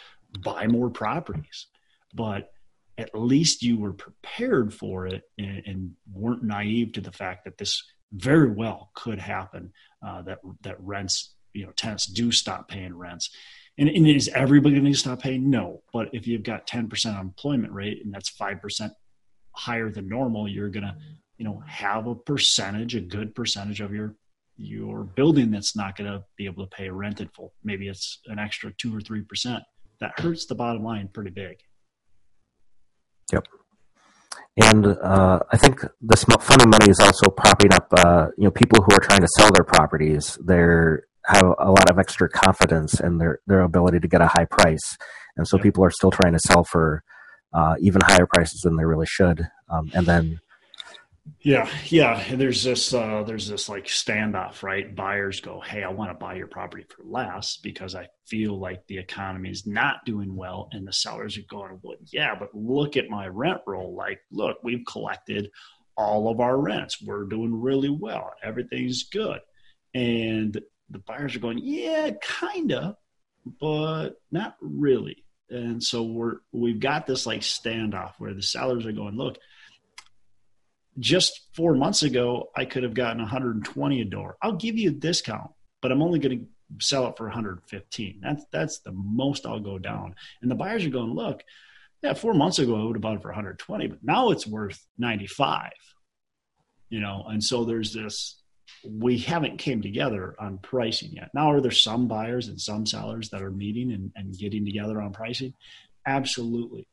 buy 0.41 0.67
more 0.67 0.91
properties. 0.91 1.67
But 2.15 2.51
at 2.97 3.15
least 3.15 3.63
you 3.63 3.79
were 3.79 3.93
prepared 3.93 4.73
for 4.73 5.07
it 5.07 5.23
and, 5.39 5.63
and 5.67 5.91
weren't 6.13 6.45
naive 6.45 6.93
to 6.93 7.01
the 7.01 7.13
fact 7.13 7.45
that 7.45 7.59
this 7.59 7.83
very 8.15 8.51
well 8.51 8.91
could 8.95 9.19
happen. 9.19 9.73
Uh, 10.05 10.23
that 10.23 10.39
that 10.63 10.77
rents 10.81 11.35
you 11.53 11.65
know 11.65 11.73
tenants 11.73 12.07
do 12.07 12.31
stop 12.31 12.69
paying 12.69 12.97
rents. 12.97 13.31
And, 13.79 13.89
and 13.89 14.07
is 14.07 14.29
everybody 14.29 14.77
going 14.77 14.93
to 14.93 14.99
stop 14.99 15.23
paying? 15.23 15.51
No. 15.51 15.83
But 15.93 16.09
if 16.13 16.27
you've 16.27 16.45
got 16.45 16.67
10% 16.67 17.07
unemployment 17.07 17.73
rate 17.73 18.05
and 18.05 18.15
that's 18.15 18.31
5% 18.31 18.91
higher 19.53 19.91
than 19.91 20.09
normal, 20.09 20.47
you're 20.47 20.69
going 20.69 20.85
to, 20.85 20.97
you 21.39 21.45
know, 21.45 21.61
have 21.67 22.07
a 22.07 22.15
percentage, 22.15 22.95
a 22.95 23.01
good 23.01 23.35
percentage 23.35 23.81
of 23.81 23.93
your 23.93 24.15
your 24.57 25.03
building 25.03 25.51
that's 25.51 25.75
not 25.75 25.97
going 25.97 26.09
to 26.09 26.23
be 26.37 26.47
able 26.47 26.65
to 26.65 26.77
pay 26.77 26.89
rent 26.89 27.21
in 27.21 27.27
full. 27.27 27.53
Maybe 27.65 27.89
it's 27.89 28.21
an 28.27 28.39
extra 28.39 28.73
two 28.79 28.97
or 28.97 29.01
three 29.01 29.23
percent. 29.23 29.65
That 29.99 30.13
hurts 30.21 30.47
the 30.47 30.55
bottom 30.55 30.85
line 30.85 31.09
pretty 31.13 31.31
big. 31.31 31.57
Yep. 33.33 33.49
And 34.57 34.87
uh, 34.87 35.41
I 35.51 35.57
think 35.57 35.85
this 36.01 36.25
funding 36.25 36.71
money 36.71 36.89
is 36.89 37.01
also 37.01 37.29
propping 37.29 37.73
up, 37.73 37.89
uh, 37.97 38.27
you 38.39 38.45
know, 38.45 38.53
people 38.53 38.85
who 38.85 38.95
are 38.95 39.01
trying 39.01 39.21
to 39.21 39.29
sell 39.37 39.51
their 39.53 39.65
properties. 39.65 40.39
They're 40.45 41.07
have 41.27 41.55
a 41.59 41.71
lot 41.71 41.91
of 41.91 41.99
extra 41.99 42.29
confidence 42.29 43.01
in 43.01 43.19
their 43.19 43.41
their 43.47 43.63
ability 43.63 44.01
to 44.01 44.09
get 44.09 44.21
a 44.21 44.29
high 44.29 44.45
price, 44.45 44.97
and 45.37 45.49
so 45.49 45.59
people 45.59 45.85
are 45.85 45.91
still 45.91 46.11
trying 46.11 46.35
to 46.35 46.39
sell 46.39 46.65
for 46.65 47.03
uh, 47.53 47.75
even 47.81 48.01
higher 48.05 48.27
prices 48.27 48.61
than 48.63 48.77
they 48.77 48.85
really 48.85 49.07
should. 49.07 49.49
Um, 49.69 49.91
and 49.95 50.07
then, 50.07 50.41
yeah, 51.41 51.71
yeah, 51.87 52.35
there's 52.35 52.63
this 52.63 52.93
uh, 52.93 53.23
there's 53.27 53.49
this 53.49 53.69
like 53.69 53.87
standoff, 53.87 54.63
right? 54.63 54.95
Buyers 54.95 55.41
go, 55.41 55.61
"Hey, 55.61 55.83
I 55.83 55.89
want 55.91 56.11
to 56.11 56.15
buy 56.15 56.35
your 56.35 56.47
property 56.47 56.85
for 56.89 57.03
less 57.05 57.57
because 57.57 57.95
I 57.95 58.09
feel 58.27 58.59
like 58.59 58.87
the 58.87 58.99
economy 58.99 59.51
is 59.51 59.67
not 59.67 60.05
doing 60.05 60.37
well," 60.37 60.69
and 60.73 60.87
the 60.87 60.93
sellers 60.93 61.39
are 61.39 61.43
going, 61.49 61.81
"Well, 61.83 61.97
yeah, 62.13 62.35
but 62.39 62.55
look 62.55 62.97
at 62.97 63.09
my 63.09 63.27
rent 63.29 63.63
roll. 63.67 63.95
Like, 63.95 64.21
look, 64.31 64.59
we've 64.63 64.85
collected." 64.87 65.51
all 65.97 66.31
of 66.31 66.41
our 66.41 66.57
rents. 66.57 67.01
We're 67.01 67.25
doing 67.25 67.61
really 67.61 67.89
well. 67.89 68.33
Everything's 68.43 69.05
good. 69.05 69.41
And 69.95 70.61
the 70.91 70.99
buyers 70.99 71.37
are 71.37 71.41
going, 71.41 71.59
yeah, 71.63 72.11
kinda, 72.21 72.97
but 73.61 74.21
not 74.31 74.57
really. 74.61 75.25
And 75.51 75.83
so 75.83 76.03
we're 76.03 76.37
we've 76.53 76.81
got 76.81 77.07
this 77.07 77.27
like 77.27 77.43
standoff 77.43 78.15
where 78.19 78.35
the 78.35 78.43
sellers 78.43 78.87
are 78.87 78.93
going, 78.93 79.17
look, 79.17 79.39
just 80.99 81.49
four 81.55 81.75
months 81.75 82.03
ago 82.03 82.51
I 82.57 82.65
could 82.65 82.83
have 82.83 82.95
gotten 82.95 83.19
120 83.19 84.01
a 84.01 84.05
door. 84.05 84.37
I'll 84.43 84.57
give 84.57 84.77
you 84.77 84.91
a 84.91 84.95
discount, 84.95 85.51
but 85.83 85.93
I'm 85.93 86.03
only 86.03 86.19
going 86.19 86.39
to 86.39 86.47
sell 86.85 87.07
it 87.09 87.17
for 87.17 87.25
115. 87.25 88.21
That's 88.23 88.45
that's 88.53 88.81
the 88.81 88.93
most 88.93 89.47
I'll 89.47 89.61
go 89.61 89.79
down. 89.79 90.15
And 90.43 90.51
the 90.51 90.55
buyers 90.57 90.85
are 90.85 90.91
going, 90.91 91.15
look, 91.15 91.43
yeah, 92.03 92.15
four 92.15 92.35
months 92.35 92.59
ago 92.59 92.81
I 92.81 92.85
would 92.85 92.97
have 92.97 93.03
bought 93.03 93.17
it 93.17 93.23
for 93.23 93.29
120, 93.29 93.87
but 93.89 93.99
now 94.03 94.31
it's 94.31 94.47
worth 94.47 94.85
95. 94.99 95.73
You 96.91 97.01
know, 97.01 97.25
and 97.29 97.43
so 97.43 97.65
there's 97.65 97.93
this 97.93 98.41
we 98.87 99.19
haven't 99.19 99.59
came 99.59 99.83
together 99.83 100.35
on 100.39 100.59
pricing 100.59 101.13
yet. 101.13 101.31
Now, 101.35 101.51
are 101.51 101.61
there 101.61 101.71
some 101.71 102.07
buyers 102.07 102.49
and 102.49 102.61
some 102.61 102.87
sellers 102.87 103.31
that 103.31 103.43
are 103.43 103.51
meeting 103.51 103.93
and, 103.93 104.13
and 104.15 104.37
getting 104.37 104.65
together 104.65 105.01
on 105.01 105.13
pricing? 105.13 105.55
Absolutely. 106.07 106.87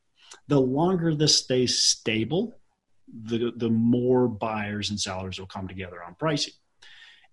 The 0.48 0.60
longer 0.60 1.14
this 1.14 1.38
stays 1.38 1.84
stable, 1.84 2.61
the, 3.14 3.52
the 3.56 3.70
more 3.70 4.28
buyers 4.28 4.90
and 4.90 5.00
sellers 5.00 5.40
will 5.40 5.48
come 5.48 5.68
together 5.68 6.04
on 6.04 6.16
pricing. 6.16 6.54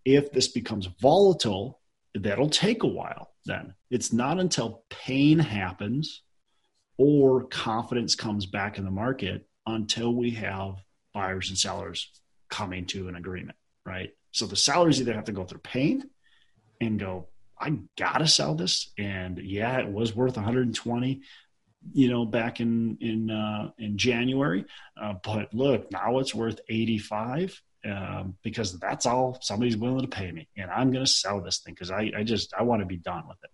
If 0.05 0.33
this 0.33 0.49
becomes 0.49 0.87
volatile, 1.01 1.81
that'll 2.15 2.51
take 2.51 2.83
a 2.83 2.89
while 2.89 3.33
then. 3.45 3.75
It's 3.91 4.13
not 4.13 4.39
until 4.39 4.85
pain 4.91 5.39
happens 5.39 6.23
or 6.97 7.45
confidence 7.45 8.15
comes 8.15 8.47
back 8.47 8.79
in 8.79 8.85
the 8.85 8.91
market 8.91 9.47
until 9.67 10.15
we 10.15 10.31
have 10.33 10.77
buyers 11.15 11.49
and 11.49 11.59
sellers 11.59 12.11
coming 12.49 12.87
to 12.87 13.09
an 13.09 13.17
agreement, 13.17 13.57
right? 13.85 14.11
So 14.33 14.47
the 14.47 14.57
sellers 14.57 15.01
either 15.01 15.15
have 15.15 15.25
to 15.25 15.33
go 15.33 15.45
through 15.45 15.61
pain 15.61 16.05
and 16.81 16.99
go, 16.99 17.29
I 17.61 17.77
gotta 17.97 18.27
sell 18.27 18.55
this. 18.55 18.93
And 18.99 19.39
yeah, 19.39 19.79
it 19.79 19.89
was 19.89 20.15
worth 20.15 20.37
120, 20.37 21.23
you 21.93 22.09
know, 22.09 22.25
back 22.25 22.61
in 22.61 22.99
in 23.01 23.31
uh, 23.31 23.71
in 23.79 23.97
January. 23.99 24.65
Uh, 25.01 25.15
but 25.23 25.53
look, 25.55 25.91
now 25.93 26.19
it's 26.19 26.35
worth 26.35 26.61
85. 26.69 27.61
um, 27.87 28.37
because 28.43 28.79
that's 28.79 29.07
all 29.07 29.39
somebody's 29.41 29.77
willing 29.77 30.03
to 30.03 30.09
pay 30.09 30.31
me, 30.33 30.49
and 30.57 30.71
I'm 30.71 30.91
going 30.91 31.05
to 31.05 31.11
sell 31.11 31.41
this 31.41 31.59
thing 31.59 31.75
because 31.75 31.91
I, 31.91 32.11
I 32.17 32.25
just 32.25 32.53
I 32.59 32.63
want 32.65 32.81
to 32.81 32.87
be 32.87 32.97
done 32.97 33.27
with 33.29 33.39
it. 33.45 33.51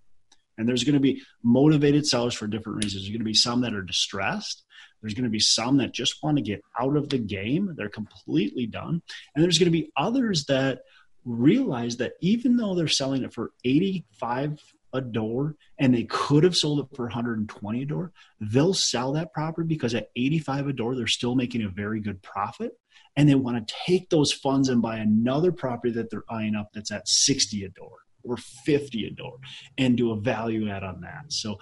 And 0.56 0.68
there's 0.68 0.84
going 0.84 0.94
to 0.94 1.00
be 1.00 1.22
motivated 1.42 2.06
sellers 2.06 2.34
for 2.34 2.46
different 2.46 2.84
reasons. 2.84 3.02
There's 3.02 3.10
going 3.10 3.18
to 3.20 3.24
be 3.24 3.34
some 3.34 3.62
that 3.62 3.74
are 3.74 3.82
distressed. 3.82 4.64
There's 5.00 5.14
going 5.14 5.24
to 5.24 5.30
be 5.30 5.40
some 5.40 5.78
that 5.78 5.92
just 5.92 6.22
want 6.22 6.36
to 6.36 6.42
get 6.42 6.62
out 6.80 6.96
of 6.96 7.08
the 7.08 7.18
game. 7.18 7.74
They're 7.76 7.88
completely 7.88 8.66
done. 8.66 9.02
And 9.34 9.44
there's 9.44 9.58
going 9.58 9.72
to 9.72 9.78
be 9.78 9.90
others 9.96 10.44
that 10.46 10.82
realize 11.24 11.96
that 11.98 12.12
even 12.20 12.56
though 12.56 12.74
they're 12.74 12.88
selling 12.88 13.24
it 13.24 13.34
for 13.34 13.50
85 13.64 14.62
a 14.94 15.00
door 15.00 15.56
and 15.78 15.94
they 15.94 16.04
could 16.04 16.44
have 16.44 16.56
sold 16.56 16.78
it 16.78 16.96
for 16.96 17.04
120 17.06 17.82
a 17.82 17.84
door, 17.84 18.12
they'll 18.40 18.72
sell 18.72 19.12
that 19.12 19.32
property 19.32 19.66
because 19.66 19.94
at 19.94 20.08
85 20.16 20.68
a 20.68 20.72
door, 20.72 20.94
they're 20.94 21.06
still 21.06 21.34
making 21.34 21.62
a 21.62 21.68
very 21.68 22.00
good 22.00 22.22
profit. 22.22 22.72
And 23.16 23.28
they 23.28 23.34
want 23.34 23.68
to 23.68 23.74
take 23.86 24.08
those 24.08 24.32
funds 24.32 24.68
and 24.68 24.80
buy 24.80 24.96
another 24.96 25.52
property 25.52 25.92
that 25.94 26.10
they're 26.10 26.24
eyeing 26.30 26.54
up 26.54 26.70
that's 26.72 26.90
at 26.90 27.06
60 27.06 27.64
a 27.64 27.68
door 27.68 27.98
or 28.22 28.36
50 28.36 29.06
a 29.06 29.10
door 29.10 29.38
and 29.76 29.96
do 29.96 30.12
a 30.12 30.16
value 30.16 30.68
add 30.68 30.82
on 30.82 31.02
that. 31.02 31.24
So 31.28 31.58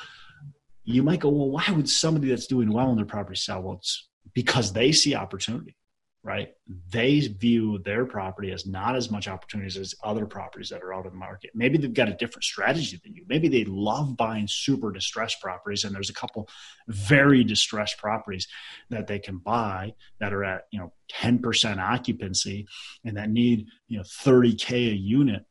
you 0.84 1.02
might 1.02 1.20
go, 1.20 1.28
well, 1.28 1.50
why 1.50 1.64
would 1.70 1.88
somebody 1.88 2.28
that's 2.28 2.46
doing 2.46 2.72
well 2.72 2.90
in 2.90 2.96
their 2.96 3.06
property 3.06 3.36
sell? 3.36 3.62
Well, 3.62 3.76
it's 3.76 4.08
because 4.34 4.72
they 4.72 4.92
see 4.92 5.14
opportunity 5.14 5.76
right? 6.24 6.50
They 6.90 7.18
view 7.20 7.78
their 7.78 8.06
property 8.06 8.52
as 8.52 8.64
not 8.64 8.94
as 8.94 9.10
much 9.10 9.26
opportunities 9.26 9.76
as 9.76 9.94
other 10.04 10.24
properties 10.24 10.68
that 10.68 10.82
are 10.82 10.94
out 10.94 11.04
in 11.04 11.10
the 11.10 11.18
market. 11.18 11.50
Maybe 11.52 11.78
they've 11.78 11.92
got 11.92 12.08
a 12.08 12.14
different 12.14 12.44
strategy 12.44 13.00
than 13.02 13.14
you. 13.14 13.24
Maybe 13.28 13.48
they 13.48 13.64
love 13.64 14.16
buying 14.16 14.46
super 14.48 14.92
distressed 14.92 15.40
properties, 15.40 15.82
and 15.82 15.94
there's 15.94 16.10
a 16.10 16.14
couple 16.14 16.48
very 16.86 17.42
distressed 17.42 17.98
properties 17.98 18.46
that 18.90 19.08
they 19.08 19.18
can 19.18 19.38
buy 19.38 19.94
that 20.20 20.32
are 20.32 20.44
at 20.44 20.66
you 20.70 20.78
know 20.78 20.92
10% 21.12 21.78
occupancy 21.78 22.66
and 23.04 23.16
that 23.16 23.30
need 23.30 23.66
you 23.88 23.98
know 23.98 24.04
30k 24.04 24.92
a 24.92 24.94
unit 24.94 25.44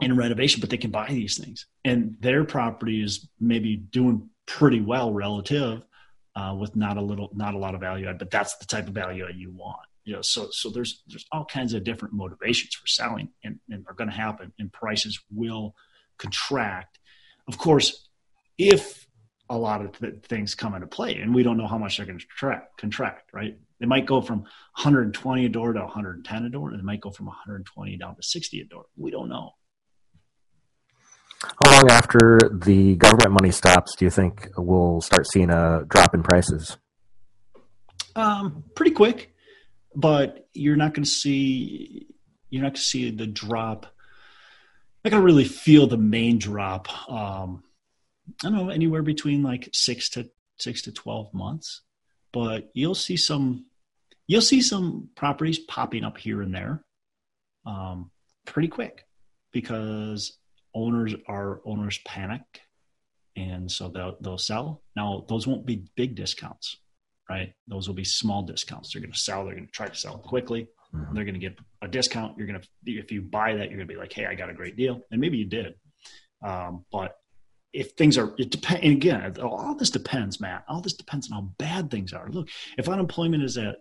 in 0.00 0.16
renovation, 0.16 0.60
but 0.60 0.70
they 0.70 0.76
can 0.76 0.90
buy 0.90 1.08
these 1.08 1.38
things, 1.38 1.66
and 1.84 2.16
their 2.20 2.44
property 2.44 3.02
is 3.02 3.28
maybe 3.40 3.76
doing 3.76 4.28
pretty 4.46 4.80
well 4.80 5.12
relative. 5.12 5.82
Uh, 6.36 6.52
with 6.52 6.74
not 6.74 6.96
a 6.96 7.00
little, 7.00 7.30
not 7.32 7.54
a 7.54 7.58
lot 7.58 7.76
of 7.76 7.80
value 7.80 8.08
add, 8.08 8.18
but 8.18 8.28
that's 8.28 8.56
the 8.56 8.66
type 8.66 8.88
of 8.88 8.92
value 8.92 9.24
add 9.24 9.36
you 9.36 9.52
want 9.52 9.78
you 10.04 10.12
know 10.12 10.22
so 10.22 10.48
so 10.50 10.70
there's 10.70 11.02
there's 11.08 11.26
all 11.32 11.44
kinds 11.44 11.72
of 11.72 11.84
different 11.84 12.14
motivations 12.14 12.74
for 12.74 12.86
selling 12.86 13.30
and, 13.42 13.58
and 13.70 13.84
are 13.88 13.94
going 13.94 14.10
to 14.10 14.16
happen 14.16 14.52
and 14.58 14.72
prices 14.72 15.20
will 15.30 15.74
contract. 16.18 16.98
Of 17.48 17.58
course 17.58 18.08
if 18.58 19.06
a 19.50 19.58
lot 19.58 19.84
of 19.84 19.98
th- 19.98 20.14
things 20.24 20.54
come 20.54 20.74
into 20.74 20.86
play 20.86 21.16
and 21.16 21.34
we 21.34 21.42
don't 21.42 21.56
know 21.56 21.66
how 21.66 21.78
much 21.78 21.96
they're 21.96 22.06
going 22.06 22.18
to 22.18 22.26
contract, 22.26 22.78
contract 22.78 23.30
right? 23.32 23.58
They 23.80 23.86
might 23.86 24.06
go 24.06 24.20
from 24.20 24.40
120 24.40 25.44
a 25.44 25.48
door 25.48 25.72
to 25.72 25.80
110 25.80 26.44
a 26.44 26.48
door 26.48 26.70
and 26.70 26.78
they 26.78 26.84
might 26.84 27.00
go 27.00 27.10
from 27.10 27.26
120 27.26 27.96
down 27.98 28.16
to 28.16 28.22
60 28.22 28.60
a 28.60 28.64
door. 28.64 28.86
We 28.96 29.10
don't 29.10 29.28
know. 29.28 29.50
How 31.42 31.72
long 31.72 31.90
after 31.90 32.38
the 32.50 32.96
government 32.96 33.32
money 33.32 33.50
stops 33.50 33.96
do 33.96 34.06
you 34.06 34.10
think 34.10 34.48
we'll 34.56 35.02
start 35.02 35.26
seeing 35.30 35.50
a 35.50 35.84
drop 35.86 36.14
in 36.14 36.22
prices? 36.22 36.78
Um, 38.16 38.64
pretty 38.74 38.92
quick 38.92 39.33
but 39.94 40.48
you're 40.52 40.76
not 40.76 40.94
going 40.94 41.04
to 41.04 41.10
see 41.10 42.06
you're 42.50 42.62
not 42.62 42.68
going 42.68 42.76
to 42.76 42.80
see 42.80 43.10
the 43.10 43.26
drop. 43.26 43.86
Not 45.04 45.10
going 45.10 45.20
to 45.20 45.26
really 45.26 45.44
feel 45.44 45.86
the 45.86 45.98
main 45.98 46.38
drop. 46.38 46.88
Um, 47.10 47.64
I 48.42 48.48
don't 48.48 48.54
know 48.54 48.70
anywhere 48.70 49.02
between 49.02 49.42
like 49.42 49.68
six 49.72 50.08
to 50.10 50.30
six 50.58 50.82
to 50.82 50.92
twelve 50.92 51.32
months, 51.34 51.82
but 52.32 52.70
you'll 52.72 52.94
see 52.94 53.16
some 53.16 53.66
you'll 54.26 54.40
see 54.40 54.62
some 54.62 55.10
properties 55.14 55.58
popping 55.58 56.04
up 56.04 56.18
here 56.18 56.42
and 56.42 56.54
there 56.54 56.84
um, 57.66 58.10
pretty 58.46 58.68
quick 58.68 59.06
because 59.52 60.38
owners 60.74 61.14
are 61.28 61.60
owners 61.64 61.98
panic 62.04 62.42
and 63.36 63.70
so 63.70 63.88
they'll 63.88 64.16
they'll 64.20 64.38
sell 64.38 64.82
now 64.96 65.24
those 65.28 65.46
won't 65.46 65.66
be 65.66 65.86
big 65.96 66.14
discounts 66.14 66.78
right? 67.28 67.52
Those 67.68 67.88
will 67.88 67.94
be 67.94 68.04
small 68.04 68.42
discounts. 68.42 68.92
They're 68.92 69.02
going 69.02 69.12
to 69.12 69.18
sell. 69.18 69.44
They're 69.44 69.54
going 69.54 69.66
to 69.66 69.72
try 69.72 69.88
to 69.88 69.94
sell 69.94 70.18
quickly. 70.18 70.68
Mm-hmm. 70.94 71.14
They're 71.14 71.24
going 71.24 71.34
to 71.34 71.40
get 71.40 71.58
a 71.82 71.88
discount. 71.88 72.38
You're 72.38 72.46
going 72.46 72.60
to, 72.60 72.68
if 72.86 73.10
you 73.10 73.22
buy 73.22 73.54
that, 73.54 73.70
you're 73.70 73.78
going 73.78 73.88
to 73.88 73.94
be 73.94 73.98
like, 73.98 74.12
hey, 74.12 74.26
I 74.26 74.34
got 74.34 74.50
a 74.50 74.54
great 74.54 74.76
deal, 74.76 75.00
and 75.10 75.20
maybe 75.20 75.38
you 75.38 75.46
did. 75.46 75.74
Um, 76.44 76.84
but 76.92 77.16
if 77.72 77.92
things 77.92 78.16
are, 78.16 78.32
it 78.38 78.50
depends. 78.50 78.82
And 78.84 78.92
again, 78.92 79.36
all 79.40 79.74
this 79.74 79.90
depends, 79.90 80.40
Matt. 80.40 80.64
All 80.68 80.80
this 80.80 80.94
depends 80.94 81.30
on 81.30 81.34
how 81.34 81.48
bad 81.58 81.90
things 81.90 82.12
are. 82.12 82.28
Look, 82.28 82.48
if 82.78 82.88
unemployment 82.88 83.42
is 83.42 83.58
at, 83.58 83.76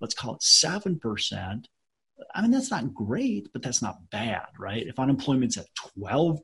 let's 0.00 0.14
call 0.14 0.34
it 0.34 0.42
seven 0.42 0.98
percent. 0.98 1.68
I 2.34 2.42
mean, 2.42 2.50
that's 2.50 2.72
not 2.72 2.92
great, 2.92 3.48
but 3.52 3.62
that's 3.62 3.80
not 3.80 4.10
bad, 4.10 4.46
right? 4.58 4.84
If 4.84 4.98
unemployment's 4.98 5.56
at 5.56 5.66
12%, 5.96 6.40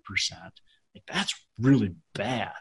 like 0.95 1.03
that's 1.09 1.35
really 1.59 1.97
bad, 2.15 2.53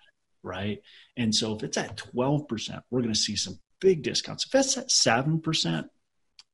right? 0.41 0.79
And 1.15 1.34
so 1.34 1.55
if 1.55 1.62
it's 1.62 1.77
at 1.77 1.95
12%, 2.15 2.81
we're 2.89 3.01
going 3.01 3.13
to 3.13 3.19
see 3.19 3.36
some 3.36 3.60
big 3.83 4.01
discounts. 4.01 4.45
If 4.45 4.51
that's 4.51 4.77
at 4.77 4.89
seven 4.89 5.41
percent, 5.41 5.87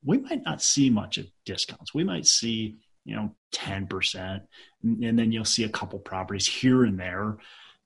we 0.04 0.18
might 0.18 0.42
not 0.44 0.60
see 0.60 0.90
much 0.90 1.16
of 1.16 1.26
discounts. 1.46 1.94
We 1.94 2.02
might 2.02 2.26
see, 2.26 2.78
you 3.04 3.14
know, 3.14 3.36
10%. 3.54 4.40
And 4.82 5.18
then 5.18 5.30
you'll 5.30 5.44
see 5.44 5.64
a 5.64 5.68
couple 5.68 6.00
properties 6.00 6.48
here 6.48 6.82
and 6.84 6.98
there 6.98 7.38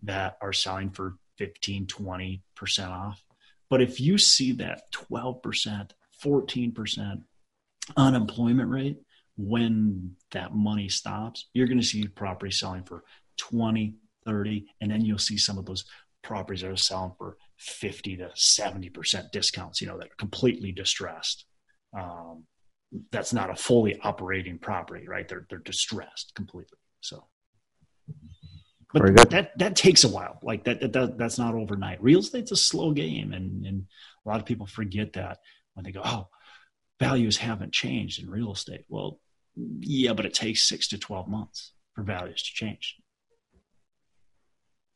that 0.05 0.39
are 0.41 0.53
selling 0.53 0.91
for 0.91 1.17
15, 1.37 1.87
20% 1.87 2.41
off. 2.89 3.23
But 3.69 3.83
if 3.83 4.01
you 4.01 4.17
see 4.17 4.53
that 4.53 4.83
12%, 4.93 5.91
14% 6.25 7.23
unemployment 7.97 8.71
rate 8.71 8.99
when 9.37 10.17
that 10.31 10.55
money 10.55 10.89
stops, 10.89 11.49
you're 11.53 11.67
going 11.67 11.81
to 11.81 11.87
see 11.87 12.07
property 12.07 12.53
selling 12.53 12.85
for 12.85 13.03
20, 13.39 13.97
30, 14.25 14.67
and 14.81 14.91
then 14.91 15.05
you'll 15.05 15.19
see 15.19 15.37
some 15.37 15.59
of 15.59 15.67
those 15.67 15.85
properties 16.23 16.63
that 16.63 16.71
are 16.71 16.77
selling 16.77 17.13
for 17.19 17.37
50 17.59 18.19
to 18.19 18.31
70% 18.37 19.31
discounts, 19.33 19.81
you 19.81 19.87
know, 19.87 19.99
that 19.99 20.07
are 20.07 20.17
completely 20.19 20.73
distressed. 20.73 21.47
Um, 21.99 22.45
that's 23.11 23.33
not 23.33 23.51
a 23.51 23.57
fully 23.57 23.99
operating 24.03 24.59
property, 24.59 25.09
right? 25.09 25.29
They're, 25.29 25.47
they're 25.49 25.59
distressed 25.59 26.33
completely. 26.35 26.79
So, 27.01 27.27
but 28.93 29.31
that, 29.31 29.59
that 29.59 29.77
takes 29.77 30.05
a 30.05 30.09
while. 30.09 30.39
Like 30.43 30.65
that, 30.65 30.93
that, 30.93 31.19
that's 31.19 31.39
not 31.39 31.55
overnight. 31.55 32.03
Real 32.03 32.21
estate's 32.21 32.53
a 32.53 32.57
slow 32.57 32.93
game. 32.93 33.33
And, 33.33 33.67
and 33.67 33.87
a 34.25 34.29
lot 34.29 34.41
of 34.41 34.47
people 34.47 34.67
forget 34.67 35.15
that 35.15 35.39
when 35.75 35.85
they 35.85 35.93
go, 35.93 36.03
Oh, 36.05 36.29
values 37.01 37.37
haven't 37.37 37.73
changed 37.73 38.23
in 38.23 38.31
real 38.31 38.53
estate. 38.53 38.85
Well, 38.89 39.19
yeah, 39.81 40.13
but 40.13 40.27
it 40.27 40.35
takes 40.35 40.69
six 40.69 40.89
to 40.89 40.99
12 40.99 41.29
months 41.29 41.73
for 41.95 42.03
values 42.03 42.43
to 42.43 42.53
change. 42.53 42.97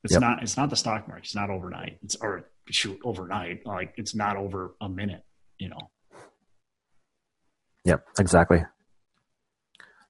It's 0.05 0.13
yep. 0.13 0.21
not. 0.21 0.43
It's 0.43 0.57
not 0.57 0.71
the 0.71 0.77
stock 0.77 1.09
market. 1.09 1.25
It's 1.25 1.35
not 1.35 1.51
overnight. 1.51 1.99
It's 2.03 2.17
or 2.17 2.51
shoot 2.71 2.99
overnight. 3.05 3.67
Like 3.67 3.95
it's 3.97 4.15
not 4.15 4.37
over 4.37 4.75
a 4.81 4.89
minute. 4.89 5.25
You 5.59 5.71
know. 5.71 5.91
Yep. 7.85 8.05
Exactly. 8.19 8.65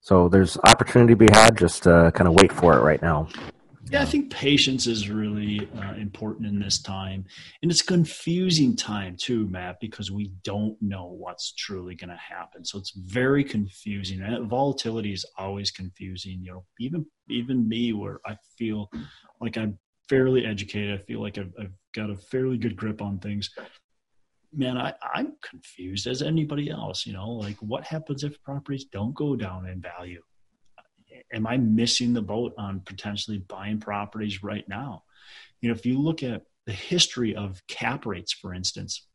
So 0.00 0.28
there's 0.28 0.58
opportunity 0.64 1.12
to 1.14 1.16
be 1.16 1.28
had. 1.32 1.56
Just 1.56 1.86
uh, 1.86 2.10
kind 2.10 2.28
of 2.28 2.34
wait 2.34 2.52
for 2.52 2.76
it 2.76 2.82
right 2.82 3.00
now. 3.00 3.28
Yeah, 3.90 4.02
I 4.02 4.04
think 4.04 4.30
patience 4.30 4.86
is 4.86 5.08
really 5.08 5.66
uh, 5.78 5.94
important 5.94 6.46
in 6.46 6.58
this 6.58 6.78
time. 6.82 7.24
And 7.62 7.70
it's 7.70 7.80
a 7.80 7.86
confusing 7.86 8.76
time 8.76 9.16
too, 9.16 9.46
Matt, 9.46 9.80
because 9.80 10.10
we 10.10 10.30
don't 10.44 10.76
know 10.82 11.06
what's 11.06 11.52
truly 11.52 11.94
going 11.94 12.10
to 12.10 12.16
happen. 12.16 12.66
So 12.66 12.78
it's 12.78 12.90
very 12.90 13.42
confusing. 13.42 14.20
And 14.20 14.46
volatility 14.46 15.14
is 15.14 15.24
always 15.38 15.70
confusing. 15.70 16.40
You 16.42 16.52
know, 16.52 16.64
even 16.78 17.06
even 17.30 17.66
me 17.66 17.94
where 17.94 18.20
I 18.26 18.36
feel 18.58 18.90
like 19.40 19.56
I'm 19.56 19.78
fairly 20.08 20.44
educated. 20.44 21.00
I 21.00 21.02
feel 21.04 21.22
like 21.22 21.38
I've, 21.38 21.52
I've 21.58 21.72
got 21.94 22.10
a 22.10 22.16
fairly 22.16 22.58
good 22.58 22.76
grip 22.76 23.00
on 23.00 23.18
things. 23.18 23.48
Man, 24.52 24.76
I, 24.76 24.92
I'm 25.14 25.34
confused 25.42 26.06
as 26.06 26.20
anybody 26.20 26.68
else. 26.70 27.06
You 27.06 27.14
know, 27.14 27.30
like 27.30 27.56
what 27.60 27.84
happens 27.84 28.22
if 28.22 28.42
properties 28.42 28.84
don't 28.84 29.14
go 29.14 29.34
down 29.34 29.66
in 29.66 29.80
value? 29.80 30.22
Am 31.32 31.46
I 31.46 31.56
missing 31.56 32.12
the 32.12 32.22
boat 32.22 32.54
on 32.58 32.80
potentially 32.80 33.38
buying 33.38 33.80
properties 33.80 34.42
right 34.42 34.68
now? 34.68 35.04
You 35.60 35.68
know, 35.68 35.74
if 35.74 35.86
you 35.86 35.98
look 35.98 36.22
at 36.22 36.42
the 36.66 36.72
history 36.72 37.34
of 37.34 37.62
cap 37.66 38.06
rates, 38.06 38.32
for 38.32 38.54
instance, 38.54 39.06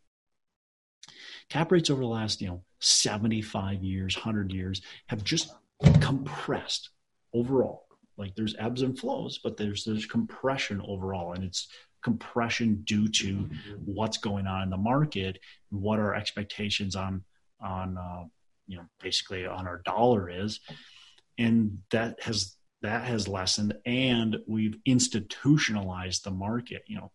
cap 1.50 1.72
rates 1.72 1.90
over 1.90 2.02
the 2.02 2.08
last, 2.08 2.42
you 2.42 2.48
know, 2.48 2.64
75 2.80 3.84
years, 3.84 4.16
100 4.16 4.52
years 4.52 4.82
have 5.08 5.24
just 5.24 5.54
compressed 6.00 6.90
overall 7.34 7.84
like 8.18 8.36
there's 8.36 8.56
ebbs 8.60 8.82
and 8.82 8.98
flows 8.98 9.40
but 9.44 9.58
there's 9.58 9.84
there's 9.84 10.06
compression 10.06 10.82
overall 10.88 11.34
and 11.34 11.44
it's 11.44 11.68
compression 12.04 12.82
due 12.86 13.08
to 13.08 13.50
what's 13.86 14.18
going 14.18 14.46
on 14.46 14.62
in 14.62 14.70
the 14.70 14.78
market 14.78 15.40
what 15.70 16.00
our 16.00 16.14
expectations 16.14 16.96
on 16.96 17.24
on 17.62 17.98
uh, 17.98 18.24
you 18.68 18.78
know 18.78 18.84
basically 19.02 19.46
on 19.46 19.68
our 19.68 19.82
dollar 19.86 20.30
is 20.30 20.60
and 21.38 21.80
that 21.92 22.22
has 22.24 22.56
that 22.82 23.06
has 23.06 23.28
lessened 23.28 23.74
and 23.86 24.38
we've 24.48 24.78
institutionalized 24.86 26.24
the 26.24 26.32
market. 26.32 26.84
You 26.88 26.98
know 26.98 27.12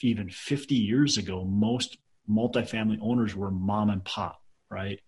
even 0.00 0.28
50 0.28 0.74
years 0.74 1.16
ago 1.16 1.44
most 1.44 1.96
multifamily 2.28 2.98
owners 3.00 3.34
were 3.34 3.50
mom 3.50 3.90
and 3.90 4.04
pop 4.04 4.40
right? 4.70 5.00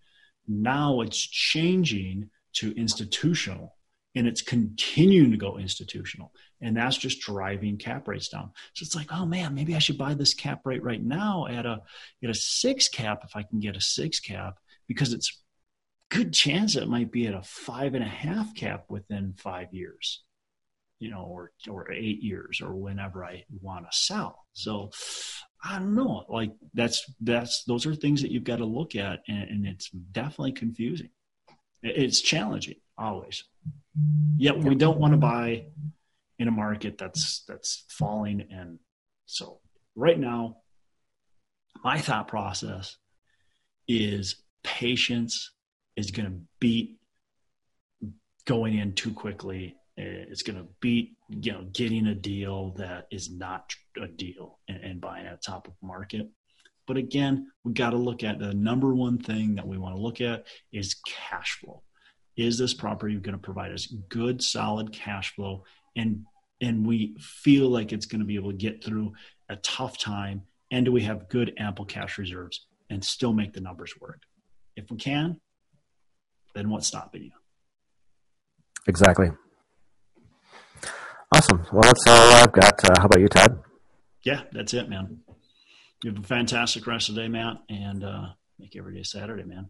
Now 0.47 1.01
it's 1.01 1.19
changing 1.19 2.29
to 2.53 2.71
institutional 2.75 3.75
and 4.15 4.27
it's 4.27 4.41
continuing 4.41 5.31
to 5.31 5.37
go 5.37 5.57
institutional 5.57 6.31
and 6.61 6.75
that's 6.75 6.97
just 6.97 7.21
driving 7.21 7.77
cap 7.77 8.07
rates 8.07 8.29
down. 8.29 8.51
So 8.73 8.83
it's 8.83 8.95
like 8.95 9.11
oh 9.11 9.25
man 9.25 9.53
maybe 9.53 9.75
i 9.75 9.79
should 9.79 9.97
buy 9.97 10.13
this 10.13 10.33
cap 10.33 10.61
rate 10.65 10.83
right 10.83 11.03
now 11.03 11.47
at 11.47 11.65
a 11.65 11.81
at 12.23 12.29
a 12.29 12.33
six 12.33 12.87
cap 12.87 13.21
if 13.23 13.35
i 13.35 13.43
can 13.43 13.59
get 13.59 13.75
a 13.75 13.81
six 13.81 14.19
cap 14.19 14.57
because 14.87 15.13
it's 15.13 15.43
good 16.09 16.33
chance 16.33 16.75
it 16.75 16.87
might 16.87 17.11
be 17.11 17.27
at 17.27 17.33
a 17.33 17.41
five 17.41 17.93
and 17.93 18.03
a 18.03 18.07
half 18.07 18.53
cap 18.55 18.85
within 18.89 19.33
five 19.37 19.73
years 19.73 20.23
you 20.99 21.11
know 21.11 21.23
or 21.23 21.51
or 21.69 21.91
eight 21.91 22.21
years 22.21 22.61
or 22.61 22.73
whenever 22.73 23.23
i 23.23 23.43
want 23.61 23.85
to 23.89 23.97
sell. 23.97 24.45
So 24.53 24.91
i 25.63 25.79
don't 25.79 25.95
know 25.95 26.25
like 26.29 26.51
that's 26.73 27.03
that's 27.21 27.63
those 27.63 27.85
are 27.85 27.95
things 27.95 28.21
that 28.21 28.31
you've 28.31 28.43
got 28.43 28.57
to 28.57 28.65
look 28.65 28.95
at 28.95 29.21
and, 29.27 29.49
and 29.49 29.67
it's 29.67 29.89
definitely 29.89 30.53
confusing. 30.53 31.09
It's 31.83 32.21
challenging 32.21 32.75
always. 32.97 33.43
Yet 34.37 34.57
we 34.57 34.75
don't 34.75 34.99
want 34.99 35.13
to 35.13 35.17
buy 35.17 35.65
in 36.39 36.47
a 36.47 36.51
market 36.51 36.97
that's 36.97 37.43
that's 37.47 37.85
falling. 37.89 38.47
And 38.51 38.79
so 39.25 39.59
right 39.95 40.19
now, 40.19 40.57
my 41.83 41.99
thought 41.99 42.27
process 42.27 42.97
is 43.87 44.43
patience 44.63 45.51
is 45.97 46.11
going 46.11 46.29
to 46.29 46.39
beat 46.59 46.97
going 48.45 48.77
in 48.77 48.93
too 48.93 49.11
quickly. 49.11 49.75
It's 49.97 50.43
going 50.43 50.59
to 50.59 50.67
beat 50.79 51.17
you 51.27 51.51
know 51.51 51.65
getting 51.73 52.07
a 52.07 52.15
deal 52.15 52.75
that 52.77 53.07
is 53.11 53.29
not 53.29 53.73
a 54.01 54.07
deal 54.07 54.59
and, 54.69 54.81
and 54.83 55.01
buying 55.01 55.25
at 55.25 55.43
top 55.43 55.67
of 55.67 55.73
market. 55.81 56.29
But 56.85 56.95
again, 56.95 57.51
we 57.65 57.73
got 57.73 57.89
to 57.89 57.97
look 57.97 58.23
at 58.23 58.39
the 58.39 58.53
number 58.53 58.95
one 58.95 59.17
thing 59.17 59.55
that 59.55 59.67
we 59.67 59.77
want 59.77 59.95
to 59.95 60.01
look 60.01 60.21
at 60.21 60.45
is 60.71 60.95
cash 61.05 61.59
flow 61.59 61.83
is 62.37 62.57
this 62.59 62.73
property 62.73 63.15
going 63.15 63.35
to 63.35 63.41
provide 63.41 63.71
us 63.71 63.87
good 64.09 64.41
solid 64.41 64.93
cash 64.93 65.33
flow 65.35 65.63
and 65.95 66.23
and 66.61 66.87
we 66.87 67.15
feel 67.19 67.69
like 67.69 67.91
it's 67.91 68.05
going 68.05 68.19
to 68.19 68.25
be 68.25 68.35
able 68.35 68.51
to 68.51 68.57
get 68.57 68.83
through 68.83 69.11
a 69.49 69.55
tough 69.57 69.97
time 69.97 70.43
and 70.71 70.85
do 70.85 70.91
we 70.91 71.01
have 71.01 71.29
good 71.29 71.53
ample 71.57 71.85
cash 71.85 72.17
reserves 72.17 72.67
and 72.89 73.03
still 73.03 73.33
make 73.33 73.53
the 73.53 73.61
numbers 73.61 73.93
work 73.99 74.21
if 74.75 74.89
we 74.91 74.97
can 74.97 75.39
then 76.57 76.69
what's 76.69 76.87
stopping 76.87 77.23
you. 77.23 77.31
Exactly. 78.87 79.31
Awesome. 81.31 81.65
Well 81.71 81.83
that's 81.83 82.07
all 82.07 82.33
i've 82.33 82.51
got. 82.51 82.83
Uh, 82.83 82.99
how 82.99 83.05
about 83.05 83.19
you 83.19 83.27
todd? 83.27 83.59
Yeah 84.23 84.41
that's 84.51 84.73
it 84.73 84.89
man. 84.89 85.19
You 86.03 86.11
have 86.11 86.23
a 86.23 86.27
fantastic 86.27 86.87
rest 86.87 87.09
of 87.09 87.15
the 87.15 87.21
day 87.21 87.27
matt 87.27 87.57
and 87.69 88.03
uh, 88.03 88.27
make 88.59 88.75
every 88.75 88.95
day 88.95 89.03
saturday 89.03 89.43
man 89.43 89.69